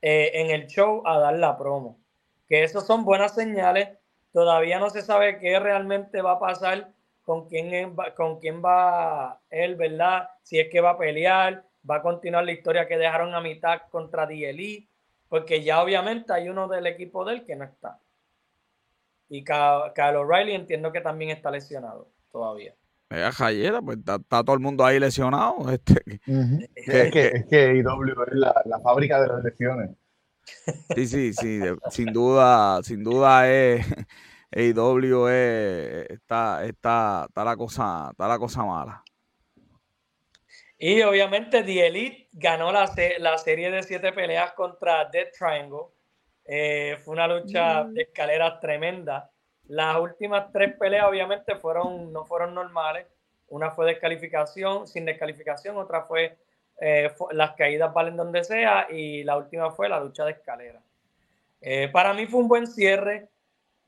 [0.02, 2.00] eh, en el show a dar la promo.
[2.48, 3.90] Que eso son buenas señales.
[4.32, 6.94] Todavía no se sabe qué realmente va a pasar
[7.24, 10.30] con quién, con quién va él, ¿verdad?
[10.42, 13.82] Si es que va a pelear, va a continuar la historia que dejaron a mitad
[13.92, 14.88] contra DLE,
[15.28, 18.00] porque ya obviamente hay uno del equipo de él que no está.
[19.28, 22.76] Y Kyle O'Reilly entiendo que también está lesionado todavía.
[23.10, 25.56] Vea, Jayera, pues está, todo el mundo ahí lesionado.
[25.72, 26.04] Este,
[26.76, 29.92] es, que, es que IW es la, la, fábrica de las lesiones.
[30.96, 31.60] Sí, sí, sí,
[31.92, 33.86] sin duda, sin duda es
[34.52, 39.04] AEW está, está, está la cosa, está la cosa mala.
[40.78, 42.90] Y obviamente The Elite ganó la,
[43.20, 45.88] la serie de siete peleas contra Dead Triangle.
[46.46, 47.94] Eh, fue una lucha mm.
[47.94, 49.30] de escaleras tremenda.
[49.70, 53.06] Las últimas tres peleas obviamente fueron, no fueron normales.
[53.50, 56.40] Una fue descalificación, sin descalificación, otra fue,
[56.82, 60.82] eh, las caídas valen donde sea y la última fue la lucha de escalera.
[61.62, 63.30] Eh, para mí fue un buen cierre.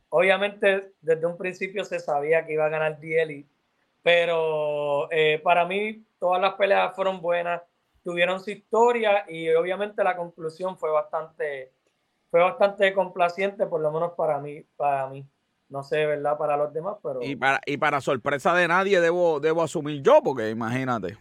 [0.09, 3.47] Obviamente desde un principio se sabía que iba a ganar DLI,
[4.03, 7.59] pero eh, para mí todas las peleas fueron buenas,
[8.03, 11.71] tuvieron su historia y obviamente la conclusión fue bastante,
[12.29, 15.25] fue bastante complaciente, por lo menos para mí, para mí.
[15.71, 16.37] No sé, ¿verdad?
[16.37, 17.21] Para los demás, pero.
[17.23, 21.17] Y para, y para sorpresa de nadie, debo, debo asumir yo, porque imagínate.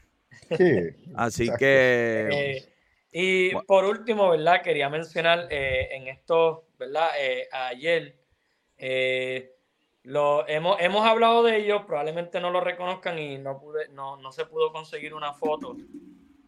[0.56, 0.88] Sí.
[1.14, 2.28] Así que.
[2.32, 2.72] Eh,
[3.12, 4.60] y por último, ¿verdad?
[4.60, 7.10] Quería mencionar eh, en esto, ¿verdad?
[7.20, 8.16] Eh, ayer.
[10.02, 14.32] lo, hemos, hemos hablado de ellos, probablemente no lo reconozcan y no, pude, no, no
[14.32, 15.76] se pudo conseguir una foto,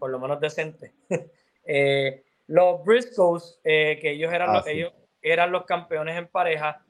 [0.01, 0.93] por lo menos decente.
[2.49, 6.85] los Briscoes, que ellos eran, ah, los, ellos eran los campeones en pareja,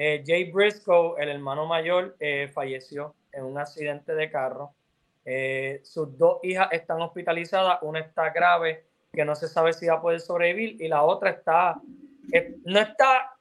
[0.00, 4.72] eh, Jay Briscoe, el hermano mayor, eh, falleció en un accidente de carro.
[5.24, 9.94] Eh, sus dos hijas están hospitalizadas, una está grave, que no se sabe si va
[9.94, 11.80] a poder sobrevivir, y la otra está,
[12.64, 13.34] no está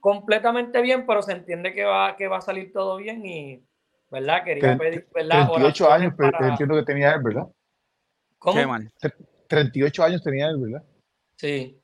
[0.00, 3.62] completamente bien, pero se entiende que va, que va a salir todo bien y,
[4.10, 4.42] ¿verdad?
[4.42, 5.46] Quería pedir, ¿verdad?
[5.46, 7.46] 38 años, entiendo que tenía él, ¿verdad?
[8.40, 8.58] ¿Cómo?
[9.46, 10.82] 38 años tenía él, ¿verdad?
[11.36, 11.80] Sí.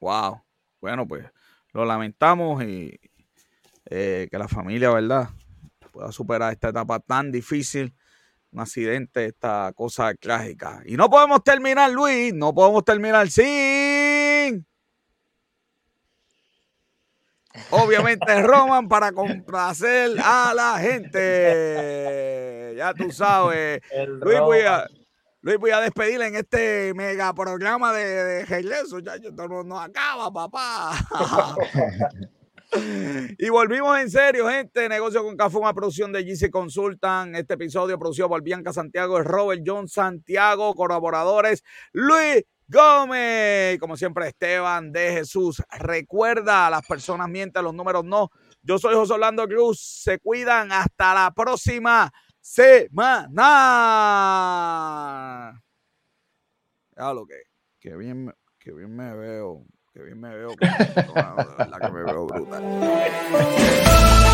[0.00, 0.40] Wow.
[0.80, 1.26] Bueno, pues
[1.74, 2.98] lo lamentamos y,
[3.90, 5.30] eh, que la familia, ¿verdad?,
[5.92, 7.94] pueda superar esta etapa tan difícil,
[8.52, 10.82] un accidente, esta cosa trágica.
[10.84, 14.66] Y no podemos terminar, Luis, no podemos terminar sin...
[17.70, 22.74] Obviamente Roman para complacer a la gente.
[22.76, 23.80] Ya tú sabes.
[24.20, 24.86] Luis voy, a,
[25.40, 28.98] Luis, voy a despedir en este mega programa de, de regreso.
[28.98, 29.14] Ya,
[29.64, 30.92] no acaba, papá.
[33.38, 34.88] Y volvimos en serio, gente.
[34.88, 37.34] Negocio con Café, una producción de GC Consultan.
[37.34, 41.62] Este episodio producido por Bianca Santiago, Robert John Santiago, colaboradores
[41.92, 43.78] Luis Gómez.
[43.78, 45.62] Como siempre, Esteban de Jesús.
[45.78, 48.30] Recuerda, las personas mienten, los números no.
[48.62, 49.80] Yo soy José Orlando Cruz.
[50.02, 50.72] Se cuidan.
[50.72, 53.52] Hasta la próxima semana.
[57.78, 59.64] Que bien, que bien me veo
[59.96, 60.50] que bien me veo.
[60.60, 62.62] la que me veo brutal.